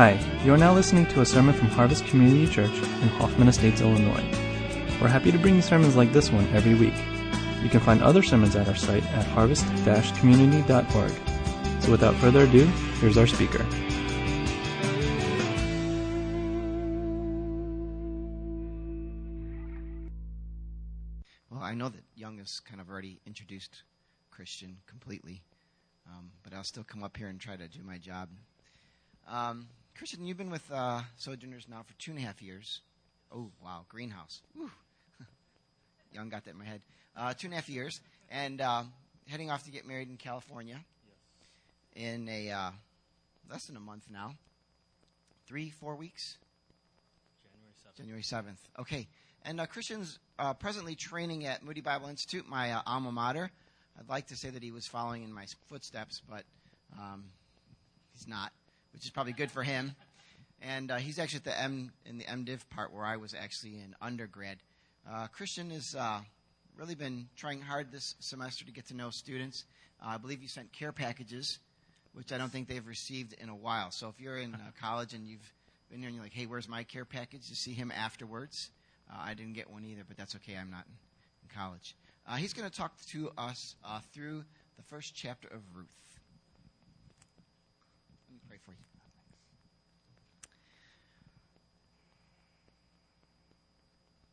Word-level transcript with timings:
Hi, 0.00 0.18
you 0.46 0.54
are 0.54 0.56
now 0.56 0.72
listening 0.72 1.04
to 1.08 1.20
a 1.20 1.26
sermon 1.26 1.54
from 1.54 1.68
Harvest 1.68 2.06
Community 2.06 2.50
Church 2.50 2.72
in 2.72 3.08
Hoffman 3.18 3.48
Estates, 3.48 3.82
Illinois. 3.82 4.24
We're 4.98 5.08
happy 5.08 5.30
to 5.30 5.36
bring 5.36 5.56
you 5.56 5.60
sermons 5.60 5.94
like 5.94 6.10
this 6.14 6.32
one 6.32 6.48
every 6.54 6.72
week. 6.72 6.94
You 7.62 7.68
can 7.68 7.80
find 7.80 8.02
other 8.02 8.22
sermons 8.22 8.56
at 8.56 8.66
our 8.66 8.74
site 8.74 9.04
at 9.12 9.26
harvest-community.org. 9.26 11.12
So 11.82 11.90
without 11.90 12.14
further 12.14 12.44
ado, 12.44 12.64
here's 12.98 13.18
our 13.18 13.26
speaker. 13.26 13.58
Well, 21.50 21.60
I 21.60 21.74
know 21.74 21.90
that 21.90 22.04
Young 22.14 22.38
has 22.38 22.58
kind 22.60 22.80
of 22.80 22.88
already 22.88 23.20
introduced 23.26 23.82
Christian 24.30 24.78
completely, 24.86 25.42
um, 26.06 26.30
but 26.42 26.54
I'll 26.54 26.64
still 26.64 26.84
come 26.84 27.04
up 27.04 27.18
here 27.18 27.28
and 27.28 27.38
try 27.38 27.56
to 27.56 27.68
do 27.68 27.82
my 27.82 27.98
job. 27.98 28.30
Um, 29.28 29.68
Christian, 29.96 30.26
you've 30.26 30.38
been 30.38 30.50
with 30.50 30.70
uh, 30.72 31.02
Sojourners 31.18 31.66
now 31.68 31.82
for 31.82 31.94
two 31.98 32.12
and 32.12 32.20
a 32.20 32.22
half 32.22 32.42
years. 32.42 32.80
Oh, 33.32 33.50
wow, 33.62 33.84
greenhouse. 33.88 34.40
Woo. 34.56 34.70
Young 36.12 36.28
got 36.28 36.44
that 36.44 36.52
in 36.52 36.58
my 36.58 36.64
head. 36.64 36.80
Uh, 37.16 37.34
two 37.34 37.46
and 37.46 37.54
a 37.54 37.56
half 37.56 37.68
years, 37.68 38.00
and 38.30 38.60
uh, 38.60 38.82
heading 39.28 39.50
off 39.50 39.64
to 39.64 39.70
get 39.70 39.86
married 39.86 40.08
in 40.08 40.16
California 40.16 40.78
in 41.94 42.28
a 42.28 42.50
uh, 42.50 42.70
less 43.50 43.66
than 43.66 43.76
a 43.76 43.80
month 43.80 44.04
now. 44.10 44.34
Three, 45.46 45.70
four 45.70 45.96
weeks. 45.96 46.36
January 47.96 48.22
7th. 48.22 48.56
Okay. 48.78 49.08
And 49.44 49.60
uh, 49.60 49.66
Christian's 49.66 50.18
uh, 50.38 50.54
presently 50.54 50.94
training 50.94 51.44
at 51.46 51.62
Moody 51.62 51.80
Bible 51.80 52.08
Institute, 52.08 52.48
my 52.48 52.72
uh, 52.72 52.82
alma 52.86 53.12
mater. 53.12 53.50
I'd 53.98 54.08
like 54.08 54.28
to 54.28 54.36
say 54.36 54.48
that 54.48 54.62
he 54.62 54.70
was 54.70 54.86
following 54.86 55.22
in 55.22 55.32
my 55.32 55.46
footsteps, 55.68 56.22
but 56.28 56.44
um, 56.98 57.24
he's 58.14 58.26
not, 58.26 58.52
which 58.92 59.04
is 59.04 59.10
probably 59.10 59.32
good 59.32 59.50
for 59.50 59.62
him. 59.62 59.94
And 60.62 60.90
uh, 60.90 60.96
he's 60.96 61.18
actually 61.18 61.38
at 61.38 61.44
the 61.44 61.60
M 61.60 61.92
in 62.04 62.18
the 62.18 62.24
MDiv 62.24 62.68
part 62.70 62.92
where 62.92 63.04
I 63.04 63.16
was 63.16 63.34
actually 63.34 63.74
in 63.74 63.94
undergrad. 64.00 64.58
Uh, 65.10 65.26
Christian 65.28 65.70
has 65.70 65.94
uh, 65.94 66.20
really 66.76 66.94
been 66.94 67.28
trying 67.36 67.60
hard 67.60 67.90
this 67.90 68.14
semester 68.20 68.64
to 68.64 68.72
get 68.72 68.88
to 68.88 68.94
know 68.94 69.10
students. 69.10 69.64
I 70.02 70.16
believe 70.16 70.42
you 70.42 70.48
sent 70.48 70.72
care 70.72 70.92
packages, 70.92 71.58
which 72.12 72.32
I 72.32 72.38
don't 72.38 72.50
think 72.50 72.68
they've 72.68 72.86
received 72.86 73.34
in 73.34 73.48
a 73.48 73.54
while. 73.54 73.90
So 73.90 74.08
if 74.08 74.20
you're 74.20 74.38
in 74.38 74.56
college 74.80 75.14
and 75.14 75.26
you've 75.26 75.52
been 75.90 75.98
here 75.98 76.08
and 76.08 76.14
you're 76.14 76.24
like, 76.24 76.32
hey, 76.32 76.46
where's 76.46 76.68
my 76.68 76.84
care 76.84 77.04
package? 77.04 77.48
You 77.48 77.56
see 77.56 77.72
him 77.72 77.92
afterwards. 77.94 78.70
Uh, 79.10 79.18
I 79.20 79.34
didn't 79.34 79.54
get 79.54 79.70
one 79.70 79.84
either, 79.84 80.02
but 80.06 80.16
that's 80.16 80.36
okay. 80.36 80.56
I'm 80.56 80.70
not 80.70 80.84
in, 80.86 80.94
college. 81.54 81.96
Uh, 82.28 82.36
he's 82.36 82.52
going 82.52 82.68
to 82.68 82.74
talk 82.74 82.92
to 83.08 83.30
us 83.36 83.74
uh, 83.84 83.98
through 84.12 84.44
the 84.76 84.82
first 84.84 85.16
chapter 85.16 85.48
of 85.48 85.60
Ruth. 85.74 85.88
Let 88.28 88.34
me 88.34 88.40
pray 88.48 88.58
for 88.64 88.70
you. 88.70 88.76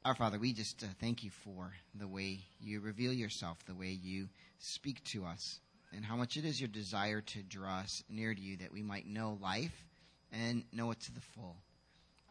Our 0.08 0.16
Father, 0.16 0.40
we 0.40 0.54
just 0.54 0.82
uh, 0.84 0.88
thank 1.02 1.26
you 1.26 1.32
for 1.32 1.74
the 1.94 2.08
way 2.08 2.40
you 2.62 2.80
reveal 2.80 3.12
yourself, 3.12 3.58
the 3.66 3.76
way 3.76 3.90
you 3.90 4.30
speak 4.58 5.04
to 5.12 5.26
us, 5.26 5.60
and 5.94 6.06
how 6.06 6.16
much 6.16 6.38
it 6.38 6.46
is 6.46 6.62
your 6.62 6.70
desire 6.70 7.20
to 7.20 7.44
draw 7.44 7.80
us 7.80 8.06
near 8.08 8.34
to 8.34 8.40
you 8.40 8.56
that 8.56 8.72
we 8.72 8.82
might 8.82 9.06
know 9.06 9.38
life 9.42 9.86
and 10.32 10.64
know 10.72 10.92
it 10.92 11.02
to 11.02 11.14
the 11.14 11.20
full. 11.20 11.58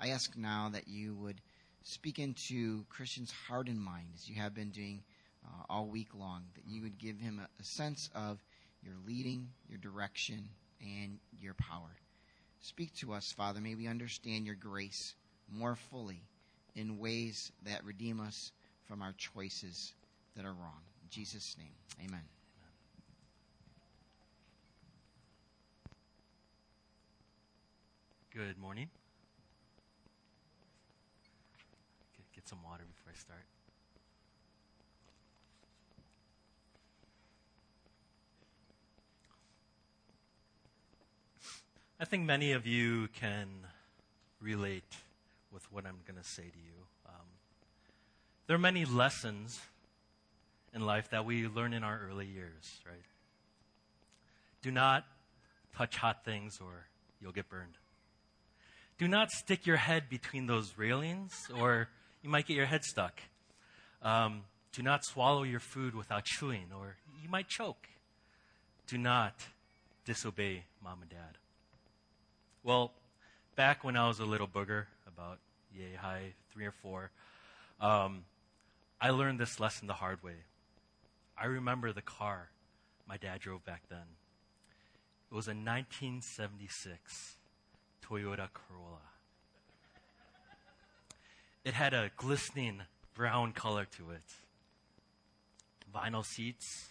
I 0.00 0.08
ask 0.08 0.34
now 0.38 0.70
that 0.72 0.88
you 0.88 1.16
would 1.16 1.38
speak 1.82 2.18
into 2.18 2.86
Christian's 2.88 3.30
heart 3.46 3.68
and 3.68 3.78
mind 3.78 4.06
as 4.14 4.26
you 4.26 4.36
have 4.36 4.54
been 4.54 4.70
doing 4.70 5.02
uh, 5.44 5.64
all 5.68 5.86
week 5.86 6.14
long, 6.14 6.44
that 6.54 6.64
you 6.66 6.80
would 6.80 6.96
give 6.96 7.18
him 7.18 7.42
a, 7.42 7.60
a 7.60 7.62
sense 7.62 8.08
of 8.14 8.42
your 8.82 8.94
leading, 9.06 9.50
your 9.68 9.76
direction, 9.76 10.48
and 10.80 11.18
your 11.38 11.52
power. 11.52 11.94
Speak 12.62 12.94
to 13.00 13.12
us, 13.12 13.32
Father. 13.32 13.60
May 13.60 13.74
we 13.74 13.86
understand 13.86 14.46
your 14.46 14.54
grace 14.54 15.14
more 15.52 15.76
fully 15.90 16.22
in 16.76 16.98
ways 16.98 17.50
that 17.64 17.82
redeem 17.84 18.20
us 18.20 18.52
from 18.84 19.02
our 19.02 19.14
choices 19.16 19.94
that 20.36 20.44
are 20.44 20.52
wrong. 20.52 20.82
In 21.02 21.08
Jesus' 21.10 21.56
name, 21.58 21.72
amen. 22.06 22.20
Good 28.32 28.58
morning. 28.58 28.88
Get, 32.14 32.26
get 32.34 32.48
some 32.48 32.62
water 32.62 32.84
before 32.86 33.12
I 33.12 33.18
start. 33.18 33.40
I 41.98 42.04
think 42.04 42.24
many 42.24 42.52
of 42.52 42.66
you 42.66 43.08
can 43.18 43.48
relate 44.42 44.84
with 45.56 45.72
what 45.72 45.86
I'm 45.86 45.96
going 46.06 46.22
to 46.22 46.28
say 46.28 46.42
to 46.42 46.58
you. 46.58 46.74
Um, 47.06 47.24
there 48.46 48.56
are 48.56 48.58
many 48.58 48.84
lessons 48.84 49.58
in 50.74 50.84
life 50.84 51.08
that 51.12 51.24
we 51.24 51.48
learn 51.48 51.72
in 51.72 51.82
our 51.82 51.98
early 52.06 52.26
years, 52.26 52.78
right? 52.86 53.06
Do 54.60 54.70
not 54.70 55.06
touch 55.74 55.96
hot 55.96 56.26
things 56.26 56.58
or 56.60 56.88
you'll 57.22 57.32
get 57.32 57.48
burned. 57.48 57.78
Do 58.98 59.08
not 59.08 59.30
stick 59.30 59.66
your 59.66 59.78
head 59.78 60.10
between 60.10 60.46
those 60.46 60.74
railings 60.76 61.32
or 61.58 61.88
you 62.22 62.28
might 62.28 62.46
get 62.46 62.54
your 62.54 62.66
head 62.66 62.84
stuck. 62.84 63.18
Um, 64.02 64.42
do 64.74 64.82
not 64.82 65.06
swallow 65.06 65.42
your 65.42 65.60
food 65.60 65.94
without 65.94 66.24
chewing 66.26 66.66
or 66.78 66.96
you 67.22 67.30
might 67.30 67.48
choke. 67.48 67.88
Do 68.88 68.98
not 68.98 69.40
disobey 70.04 70.64
mom 70.84 70.98
and 71.00 71.08
dad. 71.08 71.38
Well, 72.62 72.92
back 73.54 73.84
when 73.84 73.96
I 73.96 74.06
was 74.06 74.20
a 74.20 74.26
little 74.26 74.48
booger, 74.48 74.84
about 75.16 75.38
yay 75.72 75.94
high, 75.94 76.34
three 76.52 76.66
or 76.66 76.72
four, 76.72 77.10
um, 77.80 78.24
I 79.00 79.10
learned 79.10 79.38
this 79.38 79.60
lesson 79.60 79.86
the 79.86 79.94
hard 79.94 80.22
way. 80.22 80.44
I 81.38 81.46
remember 81.46 81.92
the 81.92 82.02
car 82.02 82.50
my 83.06 83.16
dad 83.16 83.40
drove 83.40 83.64
back 83.64 83.82
then. 83.88 84.16
It 85.30 85.34
was 85.34 85.46
a 85.46 85.50
1976 85.50 87.36
Toyota 88.04 88.48
Corolla. 88.52 89.00
It 91.64 91.74
had 91.74 91.94
a 91.94 92.10
glistening 92.16 92.82
brown 93.14 93.52
color 93.52 93.86
to 93.96 94.10
it. 94.10 94.22
Vinyl 95.92 96.24
seats, 96.24 96.90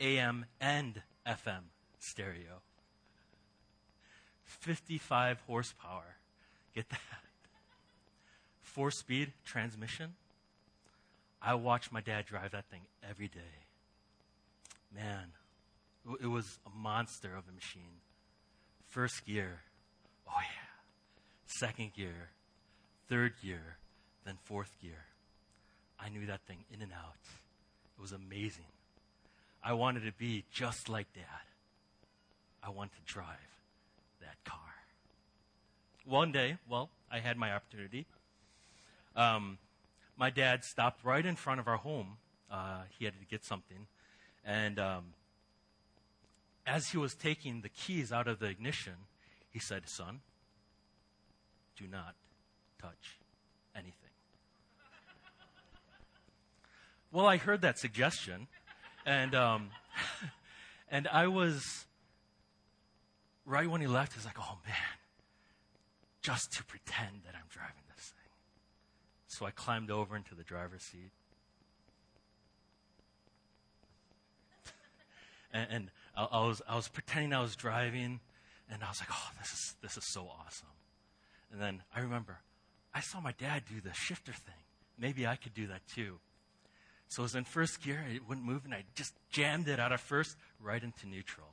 AM 0.00 0.46
and 0.60 1.02
FM 1.26 1.64
stereo. 1.98 2.62
55 4.44 5.40
horsepower. 5.46 6.16
Get 6.74 6.88
that? 6.90 7.00
Four 8.78 8.92
speed 8.92 9.32
transmission. 9.44 10.14
I 11.42 11.54
watched 11.54 11.90
my 11.90 12.00
dad 12.00 12.26
drive 12.26 12.52
that 12.52 12.66
thing 12.70 12.82
every 13.02 13.26
day. 13.26 13.66
Man, 14.94 15.32
it 16.22 16.28
was 16.28 16.60
a 16.64 16.70
monster 16.70 17.34
of 17.36 17.42
a 17.48 17.52
machine. 17.52 17.98
First 18.86 19.26
gear, 19.26 19.62
oh 20.28 20.38
yeah. 20.38 20.68
Second 21.46 21.92
gear, 21.92 22.28
third 23.08 23.32
gear, 23.42 23.78
then 24.24 24.36
fourth 24.44 24.70
gear. 24.80 25.06
I 25.98 26.08
knew 26.08 26.26
that 26.26 26.42
thing 26.42 26.58
in 26.72 26.80
and 26.80 26.92
out. 26.92 27.16
It 27.98 28.00
was 28.00 28.12
amazing. 28.12 28.70
I 29.60 29.72
wanted 29.72 30.04
to 30.04 30.12
be 30.12 30.44
just 30.52 30.88
like 30.88 31.12
dad. 31.14 31.24
I 32.62 32.70
wanted 32.70 32.92
to 32.92 33.12
drive 33.12 33.26
that 34.20 34.36
car. 34.44 34.60
One 36.04 36.30
day, 36.30 36.58
well, 36.70 36.90
I 37.10 37.18
had 37.18 37.36
my 37.36 37.52
opportunity. 37.52 38.06
Um, 39.18 39.58
my 40.16 40.30
dad 40.30 40.64
stopped 40.64 41.04
right 41.04 41.26
in 41.26 41.34
front 41.34 41.58
of 41.58 41.66
our 41.66 41.76
home. 41.76 42.18
Uh, 42.48 42.82
he 42.96 43.04
had 43.04 43.18
to 43.18 43.26
get 43.26 43.44
something. 43.44 43.88
And 44.44 44.78
um, 44.78 45.06
as 46.64 46.90
he 46.90 46.98
was 46.98 47.14
taking 47.14 47.62
the 47.62 47.68
keys 47.68 48.12
out 48.12 48.28
of 48.28 48.38
the 48.38 48.46
ignition, 48.46 48.94
he 49.50 49.58
said, 49.58 49.88
Son, 49.88 50.20
do 51.76 51.86
not 51.88 52.14
touch 52.80 53.18
anything. 53.74 53.92
well, 57.10 57.26
I 57.26 57.38
heard 57.38 57.62
that 57.62 57.76
suggestion, 57.76 58.46
and, 59.04 59.34
um, 59.34 59.70
and 60.90 61.08
I 61.08 61.26
was, 61.26 61.86
right 63.44 63.68
when 63.68 63.80
he 63.80 63.88
left, 63.88 64.12
I 64.12 64.16
was 64.18 64.24
like, 64.24 64.38
oh 64.38 64.58
man, 64.64 64.76
just 66.22 66.52
to 66.52 66.64
pretend 66.64 67.22
that 67.24 67.34
I'm 67.34 67.48
driving. 67.48 67.82
So 69.28 69.46
I 69.46 69.50
climbed 69.50 69.90
over 69.90 70.16
into 70.16 70.34
the 70.34 70.42
driver's 70.42 70.82
seat. 70.82 71.12
and, 75.52 75.66
and 75.70 75.90
I, 76.16 76.24
I, 76.24 76.46
was, 76.46 76.62
I 76.68 76.74
was 76.76 76.88
pretending 76.88 77.34
I 77.34 77.42
was 77.42 77.54
driving, 77.54 78.20
and 78.70 78.82
I 78.82 78.88
was 78.88 79.00
like, 79.00 79.10
oh, 79.12 79.30
this 79.38 79.52
is, 79.52 79.74
this 79.82 79.96
is 79.98 80.04
so 80.12 80.28
awesome. 80.44 80.68
And 81.52 81.60
then 81.60 81.82
I 81.94 82.00
remember, 82.00 82.38
I 82.94 83.00
saw 83.00 83.20
my 83.20 83.32
dad 83.32 83.64
do 83.68 83.80
the 83.80 83.92
shifter 83.92 84.32
thing. 84.32 84.54
Maybe 84.98 85.26
I 85.26 85.36
could 85.36 85.54
do 85.54 85.66
that 85.68 85.82
too. 85.94 86.18
So 87.08 87.22
I 87.22 87.24
was 87.24 87.34
in 87.34 87.44
first 87.44 87.82
gear, 87.82 88.04
it 88.12 88.28
wouldn't 88.28 88.46
move, 88.46 88.64
and 88.64 88.74
I 88.74 88.84
just 88.94 89.14
jammed 89.30 89.68
it 89.68 89.78
out 89.78 89.92
of 89.92 90.00
first 90.00 90.36
right 90.60 90.82
into 90.82 91.06
neutral. 91.06 91.46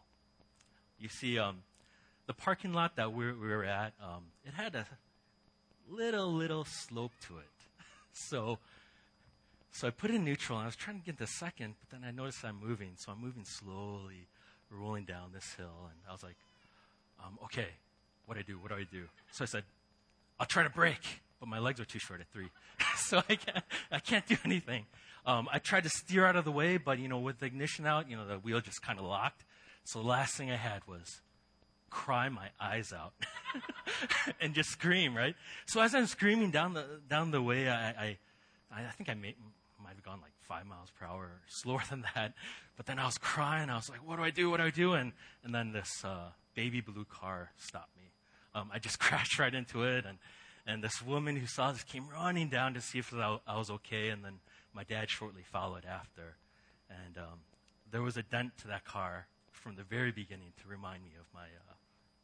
You 1.00 1.10
see, 1.10 1.38
um, 1.38 1.58
the 2.26 2.34
parking 2.34 2.74
lot 2.74 2.96
that 2.96 3.14
we 3.14 3.32
we 3.32 3.48
were 3.48 3.64
at, 3.64 3.94
um, 4.02 4.24
it 4.46 4.54
had 4.54 4.76
a 4.76 4.86
little, 5.90 6.32
little 6.32 6.66
slope 6.66 7.12
to 7.28 7.38
it. 7.38 7.48
So, 8.16 8.60
so 9.72 9.88
I 9.88 9.92
put 9.92 10.10
in 10.10 10.24
neutral 10.24 10.58
and 10.58 10.64
I 10.64 10.68
was 10.68 10.76
trying 10.76 11.00
to 11.00 11.06
get 11.06 11.18
the 11.18 11.28
second, 11.28 11.76
but 11.82 11.90
then 11.90 12.08
I 12.08 12.12
noticed 12.12 12.44
I'm 12.44 12.60
moving. 12.60 12.94
So 12.96 13.12
I'm 13.12 13.22
moving 13.22 13.44
slowly, 13.44 14.28
rolling 14.72 15.04
down 15.04 15.32
this 15.34 15.54
hill. 15.56 15.90
And 15.90 16.00
I 16.08 16.14
was 16.14 16.24
like, 16.24 16.38
um, 17.24 17.38
okay, 17.44 17.68
what 18.26 18.36
do 18.36 18.40
I 18.40 18.44
do? 18.44 18.58
What 18.58 18.70
do 18.70 18.76
I 18.76 18.86
do? 18.90 19.04
So 19.32 19.44
I 19.44 19.48
said, 19.48 19.64
I'll 20.40 20.46
try 20.46 20.64
to 20.64 20.70
brake, 20.70 21.22
but 21.40 21.50
my 21.50 21.60
legs 21.60 21.80
are 21.80 21.86
too 21.86 22.00
short 22.00 22.22
at 22.22 22.28
three. 22.28 22.50
so 22.98 23.22
I 23.30 23.36
can't, 23.36 23.66
I 23.92 24.00
can't 24.00 24.26
do 24.26 24.38
anything. 24.46 24.86
Um, 25.26 25.50
I 25.52 25.60
tried 25.60 25.84
to 25.84 25.90
steer 25.90 26.26
out 26.26 26.36
of 26.36 26.46
the 26.46 26.52
way, 26.52 26.78
but 26.78 27.00
you 27.00 27.08
know, 27.08 27.20
with 27.20 27.40
the 27.40 27.48
ignition 27.48 27.86
out, 27.86 28.10
you 28.10 28.16
know, 28.16 28.26
the 28.26 28.36
wheel 28.36 28.62
just 28.62 28.82
kind 28.82 29.00
of 29.00 29.06
locked. 29.06 29.44
So 29.84 30.00
the 30.00 30.08
last 30.08 30.36
thing 30.36 30.52
I 30.52 30.56
had 30.56 30.88
was 30.88 31.22
cry 31.96 32.28
my 32.28 32.50
eyes 32.60 32.92
out 32.92 33.14
and 34.42 34.54
just 34.54 34.70
scream, 34.70 35.16
right? 35.16 35.34
So 35.66 35.80
as 35.80 35.96
I'm 35.96 36.08
screaming 36.08 36.52
down 36.52 36.74
the 36.74 36.86
down 37.10 37.32
the 37.32 37.42
way, 37.42 37.70
I 37.70 37.90
I, 37.90 38.18
I 38.70 38.92
think 38.98 39.10
I 39.10 39.14
may, 39.14 39.34
might 39.82 39.96
have 39.96 40.04
gone 40.04 40.20
like 40.22 40.34
five 40.42 40.66
miles 40.66 40.92
per 41.00 41.06
hour, 41.06 41.32
slower 41.48 41.82
than 41.90 42.04
that. 42.14 42.34
But 42.76 42.86
then 42.86 43.00
I 43.00 43.06
was 43.06 43.18
crying. 43.18 43.70
I 43.70 43.78
was 43.78 43.90
like, 43.90 44.06
"What 44.06 44.18
do 44.18 44.24
I 44.24 44.30
do? 44.30 44.50
What 44.50 44.58
do 44.58 44.64
I 44.64 44.72
do?" 44.72 44.94
And 44.94 45.14
and 45.44 45.56
then 45.56 45.72
this 45.72 46.04
uh, 46.04 46.32
baby 46.54 46.82
blue 46.82 47.06
car 47.06 47.52
stopped 47.58 47.96
me. 47.96 48.12
Um, 48.54 48.70
I 48.74 48.80
just 48.80 49.00
crashed 49.06 49.40
right 49.40 49.56
into 49.56 49.84
it, 49.84 50.06
and 50.06 50.18
and 50.68 50.84
this 50.84 51.02
woman 51.02 51.38
who 51.38 51.46
saw 51.46 51.72
this 51.72 51.84
came 51.84 52.10
running 52.10 52.50
down 52.50 52.74
to 52.74 52.82
see 52.82 53.00
if 53.00 53.14
I 53.14 53.58
was 53.58 53.70
okay. 53.70 54.10
And 54.10 54.24
then 54.26 54.40
my 54.74 54.84
dad 54.84 55.10
shortly 55.10 55.44
followed 55.44 55.86
after, 55.86 56.36
and 56.90 57.18
um, 57.18 57.40
there 57.90 58.02
was 58.02 58.18
a 58.18 58.24
dent 58.24 58.58
to 58.64 58.68
that 58.68 58.84
car 58.84 59.28
from 59.54 59.78
the 59.78 59.84
very 59.84 60.12
beginning 60.12 60.52
to 60.62 60.68
remind 60.68 61.04
me 61.04 61.12
of 61.18 61.26
my 61.34 61.46
uh, 61.46 61.75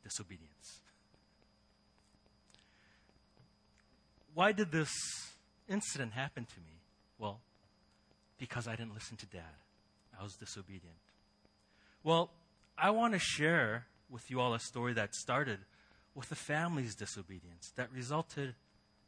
disobedience. 0.04 0.82
Why 4.34 4.52
did 4.52 4.72
this 4.72 4.92
incident 5.68 6.14
happen 6.14 6.46
to 6.46 6.60
me? 6.60 6.80
Well, 7.20 7.40
because 8.40 8.68
I 8.68 8.76
didn't 8.76 8.94
listen 8.94 9.18
to 9.18 9.26
dad. 9.28 9.60
I 10.20 10.24
was 10.24 10.36
disobedient. 10.36 10.96
Well, 12.04 12.32
I 12.78 12.90
want 12.92 13.14
to 13.14 13.20
share 13.20 13.86
with 14.10 14.30
you 14.30 14.40
all 14.40 14.54
a 14.54 14.60
story 14.60 14.94
that 14.94 15.14
started 15.14 15.60
with 16.16 16.32
a 16.32 16.36
family's 16.36 16.96
disobedience 16.96 17.72
that 17.76 17.90
resulted 17.94 18.56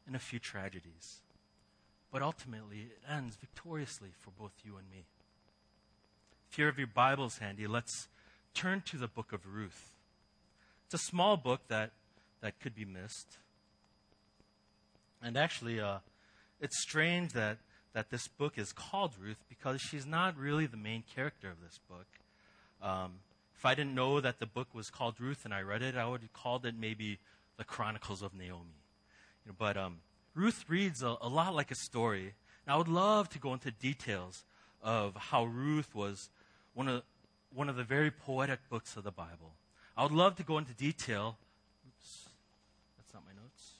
in 0.06 0.14
a 0.14 0.18
few 0.18 0.38
tragedies. 0.38 1.20
But 2.12 2.22
ultimately, 2.22 2.90
it 2.92 3.02
ends 3.10 3.36
victoriously 3.36 4.10
for 4.20 4.30
both 4.30 4.52
you 4.64 4.76
and 4.76 4.88
me. 4.90 5.04
If 6.50 6.58
you 6.58 6.66
have 6.66 6.78
your 6.78 6.86
Bibles 6.86 7.38
handy, 7.38 7.66
let's 7.66 8.08
turn 8.54 8.82
to 8.86 8.96
the 8.96 9.08
book 9.08 9.32
of 9.32 9.46
Ruth. 9.46 9.93
It's 10.86 10.94
a 10.94 11.06
small 11.06 11.36
book 11.36 11.60
that, 11.68 11.90
that 12.40 12.60
could 12.60 12.74
be 12.74 12.84
missed. 12.84 13.38
And 15.22 15.36
actually, 15.36 15.80
uh, 15.80 15.98
it's 16.60 16.80
strange 16.80 17.32
that, 17.32 17.58
that 17.94 18.10
this 18.10 18.28
book 18.28 18.58
is 18.58 18.72
called 18.72 19.12
Ruth 19.20 19.42
because 19.48 19.80
she's 19.80 20.06
not 20.06 20.36
really 20.36 20.66
the 20.66 20.76
main 20.76 21.02
character 21.14 21.48
of 21.48 21.60
this 21.62 21.78
book. 21.88 22.06
Um, 22.82 23.12
if 23.56 23.64
I 23.64 23.74
didn't 23.74 23.94
know 23.94 24.20
that 24.20 24.38
the 24.38 24.46
book 24.46 24.68
was 24.74 24.90
called 24.90 25.18
Ruth 25.18 25.44
and 25.44 25.54
I 25.54 25.62
read 25.62 25.82
it, 25.82 25.96
I 25.96 26.06
would 26.06 26.20
have 26.20 26.32
called 26.32 26.66
it 26.66 26.74
maybe 26.78 27.18
the 27.56 27.64
Chronicles 27.64 28.20
of 28.20 28.34
Naomi. 28.34 28.82
You 29.44 29.52
know, 29.52 29.56
but 29.58 29.76
um, 29.76 29.98
Ruth 30.34 30.64
reads 30.68 31.02
a, 31.02 31.16
a 31.20 31.28
lot 31.28 31.54
like 31.54 31.70
a 31.70 31.76
story. 31.76 32.34
And 32.66 32.74
I 32.74 32.76
would 32.76 32.88
love 32.88 33.28
to 33.30 33.38
go 33.38 33.52
into 33.52 33.70
details 33.70 34.44
of 34.82 35.16
how 35.16 35.44
Ruth 35.44 35.94
was 35.94 36.28
one 36.74 36.88
of, 36.88 37.02
one 37.54 37.68
of 37.68 37.76
the 37.76 37.84
very 37.84 38.10
poetic 38.10 38.68
books 38.68 38.96
of 38.96 39.04
the 39.04 39.10
Bible. 39.10 39.54
I 39.96 40.02
would 40.02 40.12
love 40.12 40.36
to 40.36 40.42
go 40.42 40.58
into 40.58 40.72
detail. 40.72 41.36
Oops, 41.86 42.28
that's 42.96 43.14
not 43.14 43.22
my 43.24 43.32
notes. 43.40 43.72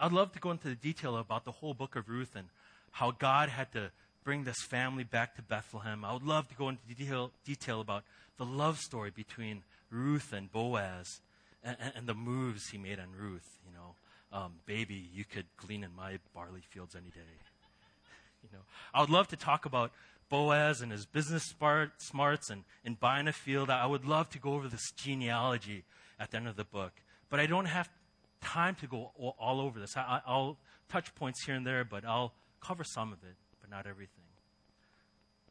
I'd 0.00 0.12
love 0.12 0.32
to 0.32 0.38
go 0.38 0.50
into 0.50 0.68
the 0.68 0.74
detail 0.74 1.16
about 1.16 1.44
the 1.44 1.52
whole 1.52 1.74
book 1.74 1.96
of 1.96 2.08
Ruth 2.08 2.34
and 2.34 2.48
how 2.92 3.10
God 3.10 3.48
had 3.48 3.72
to 3.72 3.90
bring 4.24 4.44
this 4.44 4.62
family 4.62 5.04
back 5.04 5.36
to 5.36 5.42
Bethlehem. 5.42 6.04
I 6.04 6.14
would 6.14 6.22
love 6.22 6.48
to 6.48 6.54
go 6.54 6.70
into 6.70 6.82
detail, 6.88 7.30
detail 7.44 7.80
about 7.80 8.04
the 8.38 8.46
love 8.46 8.78
story 8.78 9.10
between 9.10 9.62
Ruth 9.90 10.32
and 10.32 10.50
Boaz 10.50 11.20
and, 11.62 11.76
and, 11.94 12.06
the 12.06 12.14
moves 12.14 12.70
he 12.70 12.78
made 12.78 12.98
on 12.98 13.08
Ruth. 13.18 13.58
You 13.66 13.72
know, 13.74 13.94
um, 14.38 14.52
baby, 14.66 15.08
you 15.14 15.24
could 15.24 15.46
glean 15.56 15.84
in 15.84 15.94
my 15.94 16.18
barley 16.34 16.62
fields 16.70 16.94
any 16.94 17.10
day. 17.10 17.20
You 18.42 18.58
know, 18.58 18.64
I 18.92 19.00
would 19.00 19.08
love 19.08 19.28
to 19.28 19.36
talk 19.36 19.64
about 19.64 19.90
Boaz 20.28 20.80
and 20.80 20.90
his 20.90 21.06
business 21.06 21.44
smarts 21.98 22.50
and, 22.50 22.64
and 22.84 22.98
buying 22.98 23.28
a 23.28 23.32
field. 23.32 23.70
I 23.70 23.86
would 23.86 24.04
love 24.04 24.30
to 24.30 24.38
go 24.38 24.54
over 24.54 24.68
this 24.68 24.90
genealogy 24.92 25.84
at 26.18 26.30
the 26.30 26.36
end 26.38 26.48
of 26.48 26.56
the 26.56 26.64
book, 26.64 26.92
but 27.30 27.40
I 27.40 27.46
don't 27.46 27.66
have 27.66 27.88
time 28.40 28.74
to 28.76 28.86
go 28.86 29.12
all, 29.16 29.60
over 29.60 29.80
this. 29.80 29.96
I, 29.96 30.20
will 30.26 30.58
touch 30.88 31.14
points 31.14 31.44
here 31.44 31.54
and 31.54 31.66
there, 31.66 31.84
but 31.84 32.04
I'll 32.04 32.34
cover 32.60 32.84
some 32.84 33.12
of 33.12 33.22
it, 33.24 33.36
but 33.60 33.70
not 33.70 33.86
everything. 33.86 34.24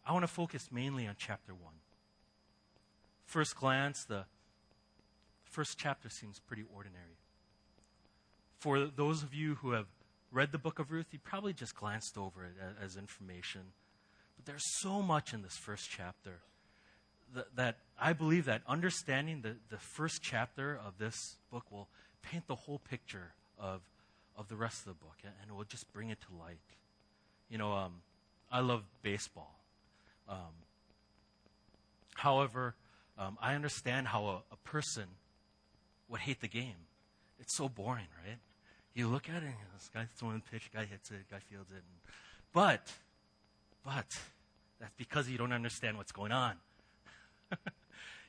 I 0.06 0.14
want 0.14 0.24
to 0.24 0.28
focus 0.28 0.70
mainly 0.72 1.08
on 1.08 1.16
chapter 1.18 1.54
1. 1.54 1.74
First 3.26 3.56
glance, 3.56 4.04
the 4.04 4.26
first 5.46 5.78
chapter 5.78 6.10
seems 6.10 6.40
pretty 6.40 6.64
ordinary. 6.74 7.18
For 8.60 8.86
those 8.86 9.24
of 9.24 9.34
you 9.34 9.56
who 9.56 9.72
have 9.72 9.88
read 10.32 10.52
the 10.52 10.58
book 10.58 10.80
of 10.80 10.92
Ruth, 10.92 11.08
you 11.12 11.20
probably 11.20 11.54
just 11.54 11.76
glanced 11.76 12.18
over 12.18 12.44
it 12.44 12.54
as 12.82 12.98
information 12.98 13.62
but 14.44 14.52
there's 14.52 14.82
so 14.82 15.02
much 15.02 15.34
in 15.34 15.42
this 15.42 15.56
first 15.56 15.90
chapter 15.90 16.40
that, 17.34 17.56
that 17.56 17.78
I 18.00 18.14
believe 18.14 18.46
that 18.46 18.62
understanding 18.68 19.42
the, 19.42 19.56
the 19.70 19.78
first 19.78 20.22
chapter 20.22 20.78
of 20.86 20.98
this 20.98 21.38
book 21.52 21.72
will 21.72 21.88
paint 22.22 22.48
the 22.48 22.56
whole 22.56 22.80
picture 22.80 23.34
of, 23.58 23.82
of 24.38 24.50
the 24.50 24.56
rest 24.56 24.80
of 24.80 24.86
the 24.86 24.94
book, 25.06 25.16
and, 25.24 25.34
it 25.50 25.54
will 25.56 25.64
just 25.64 25.92
bring 25.94 26.10
it 26.10 26.20
to 26.22 26.28
light. 26.38 26.58
You 27.50 27.58
know, 27.58 27.72
um, 27.74 28.02
I 28.52 28.60
love 28.60 28.84
baseball. 29.02 29.60
Um, 30.28 30.54
however, 32.16 32.76
um, 33.18 33.38
I 33.42 33.56
understand 33.56 34.08
how 34.08 34.26
a, 34.26 34.36
a, 34.52 34.58
person 34.64 35.06
would 36.10 36.22
hate 36.22 36.42
the 36.42 36.48
game. 36.48 36.88
It's 37.40 37.56
so 37.56 37.70
boring, 37.70 38.08
right? 38.26 38.38
You 38.94 39.08
look 39.08 39.30
at 39.30 39.38
it, 39.38 39.44
and 39.44 39.56
this 39.76 39.90
guy's 39.94 40.08
throwing 40.18 40.36
the 40.36 40.52
pitch, 40.52 40.70
guy 40.74 40.86
hits 40.86 41.12
it, 41.12 41.30
guy 41.30 41.40
fields 41.50 41.72
it. 41.72 41.76
And, 41.76 42.14
but 42.54 42.92
but 43.84 44.08
that's 44.84 44.96
because 44.98 45.30
you 45.30 45.38
don't 45.38 45.54
understand 45.54 45.96
what's 45.96 46.12
going 46.12 46.34
on. 46.34 46.56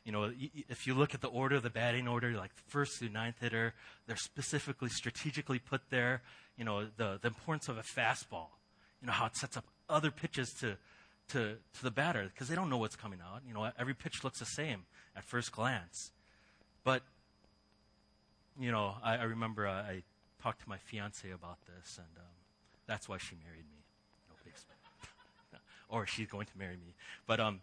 you 0.05 0.13
know, 0.13 0.31
if 0.69 0.87
you 0.87 0.95
look 0.95 1.13
at 1.13 1.21
the 1.21 1.27
order, 1.27 1.59
the 1.59 1.69
batting 1.69 2.07
order, 2.07 2.31
like 2.31 2.53
first 2.69 3.01
through 3.01 3.09
ninth 3.09 3.41
hitter, 3.41 3.75
they're 4.07 4.15
specifically, 4.15 4.89
strategically 4.89 5.59
put 5.59 5.81
there. 5.91 6.23
You 6.57 6.65
know, 6.65 6.87
the, 6.97 7.19
the 7.21 7.27
importance 7.27 7.69
of 7.69 7.77
a 7.77 7.83
fastball. 7.83 8.51
You 9.01 9.09
know, 9.09 9.13
how 9.15 9.27
it 9.27 9.37
sets 9.37 9.57
up 9.57 9.65
other 9.89 10.13
pitches 10.13 10.53
to, 10.61 10.77
to, 11.31 11.57
to 11.75 11.83
the 11.83 11.91
batter 11.91 12.31
because 12.33 12.47
they 12.47 12.55
don't 12.55 12.71
know 12.71 12.79
what's 12.79 12.95
coming 12.95 13.19
out. 13.21 13.41
You 13.45 13.53
know, 13.53 13.69
every 13.77 13.95
pitch 13.95 14.23
looks 14.23 14.39
the 14.39 14.45
same 14.45 14.85
at 15.17 15.25
first 15.25 15.51
glance. 15.51 16.13
But, 16.85 17.03
you 18.61 18.71
know, 18.71 18.95
I, 19.03 19.17
I 19.17 19.23
remember 19.25 19.67
uh, 19.67 19.73
I 19.73 20.03
talked 20.41 20.63
to 20.63 20.69
my 20.69 20.79
fiance 20.79 21.29
about 21.29 21.59
this, 21.67 21.99
and 21.99 22.17
um, 22.17 22.31
that's 22.87 23.09
why 23.09 23.19
she 23.19 23.35
married 23.45 23.65
me 23.73 23.84
or 25.89 26.07
she's 26.07 26.29
going 26.29 26.47
to 26.47 26.59
marry 26.59 26.77
me. 26.77 26.95
But 27.27 27.41
um, 27.41 27.61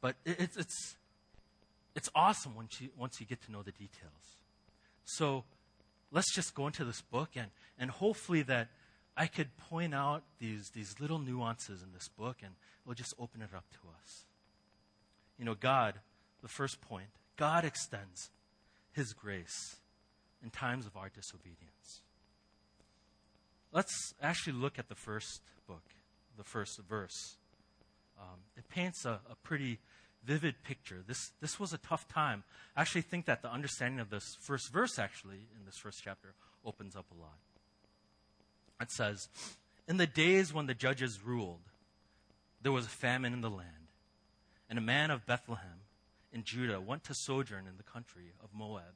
but 0.00 0.16
it, 0.24 0.36
it's 0.38 0.56
it's 0.56 0.96
it's 1.94 2.10
awesome 2.14 2.54
once 2.54 2.80
you 2.80 2.90
once 2.96 3.20
you 3.20 3.26
get 3.26 3.42
to 3.42 3.52
know 3.52 3.62
the 3.62 3.72
details. 3.72 4.36
So 5.04 5.44
let's 6.10 6.32
just 6.34 6.54
go 6.54 6.66
into 6.66 6.84
this 6.84 7.00
book 7.00 7.30
and 7.36 7.48
and 7.78 7.90
hopefully 7.90 8.42
that 8.42 8.68
I 9.16 9.26
could 9.26 9.56
point 9.56 9.94
out 9.94 10.22
these 10.38 10.70
these 10.70 10.94
little 11.00 11.18
nuances 11.18 11.82
in 11.82 11.92
this 11.92 12.08
book 12.08 12.38
and 12.42 12.54
we'll 12.84 12.94
just 12.94 13.14
open 13.18 13.42
it 13.42 13.50
up 13.54 13.64
to 13.72 13.78
us. 14.00 14.24
You 15.38 15.44
know, 15.44 15.54
God, 15.54 15.94
the 16.42 16.48
first 16.48 16.80
point, 16.80 17.08
God 17.36 17.64
extends 17.64 18.30
his 18.92 19.12
grace 19.12 19.76
in 20.42 20.50
times 20.50 20.86
of 20.86 20.96
our 20.96 21.08
disobedience. 21.08 22.02
Let's 23.72 24.14
actually 24.20 24.52
look 24.54 24.78
at 24.78 24.88
the 24.88 24.94
first 24.94 25.40
book 25.66 25.82
the 26.36 26.44
first 26.44 26.78
verse. 26.78 27.36
Um, 28.20 28.40
it 28.56 28.68
paints 28.68 29.04
a, 29.04 29.20
a, 29.30 29.34
pretty 29.42 29.78
vivid 30.24 30.62
picture. 30.62 31.02
This, 31.06 31.32
this 31.40 31.58
was 31.58 31.72
a 31.72 31.78
tough 31.78 32.06
time. 32.08 32.44
I 32.76 32.82
actually 32.82 33.02
think 33.02 33.26
that 33.26 33.42
the 33.42 33.50
understanding 33.50 34.00
of 34.00 34.10
this 34.10 34.36
first 34.40 34.72
verse, 34.72 34.98
actually, 34.98 35.46
in 35.58 35.64
this 35.64 35.76
first 35.76 36.02
chapter, 36.04 36.34
opens 36.64 36.94
up 36.94 37.06
a 37.10 37.20
lot. 37.20 37.38
It 38.80 38.90
says, 38.90 39.28
In 39.88 39.96
the 39.96 40.06
days 40.06 40.52
when 40.52 40.66
the 40.66 40.74
judges 40.74 41.20
ruled, 41.24 41.62
there 42.60 42.72
was 42.72 42.86
a 42.86 42.90
famine 42.90 43.32
in 43.32 43.40
the 43.40 43.50
land, 43.50 43.88
and 44.68 44.78
a 44.78 44.82
man 44.82 45.10
of 45.10 45.26
Bethlehem 45.26 45.80
in 46.32 46.44
Judah 46.44 46.80
went 46.80 47.04
to 47.04 47.14
sojourn 47.14 47.66
in 47.66 47.76
the 47.76 47.82
country 47.82 48.32
of 48.42 48.50
Moab, 48.54 48.94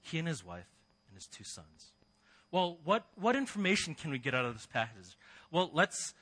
he 0.00 0.18
and 0.18 0.28
his 0.28 0.44
wife 0.44 0.68
and 1.08 1.16
his 1.16 1.26
two 1.26 1.44
sons. 1.44 1.92
Well, 2.50 2.78
what, 2.84 3.06
what 3.16 3.34
information 3.34 3.94
can 3.94 4.10
we 4.10 4.18
get 4.18 4.34
out 4.34 4.44
of 4.44 4.54
this 4.54 4.66
passage? 4.66 5.16
Well, 5.50 5.70
let's 5.72 6.14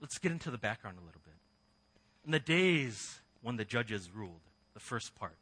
let's 0.00 0.18
get 0.18 0.32
into 0.32 0.50
the 0.50 0.58
background 0.58 0.98
a 0.98 1.04
little 1.04 1.20
bit. 1.24 1.34
In 2.24 2.32
the 2.32 2.40
days 2.40 3.20
when 3.42 3.56
the 3.56 3.64
judges 3.64 4.10
ruled, 4.14 4.40
the 4.74 4.80
first 4.80 5.14
part. 5.18 5.36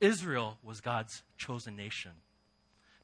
Israel 0.00 0.58
was 0.62 0.80
God's 0.80 1.22
chosen 1.38 1.76
nation. 1.76 2.12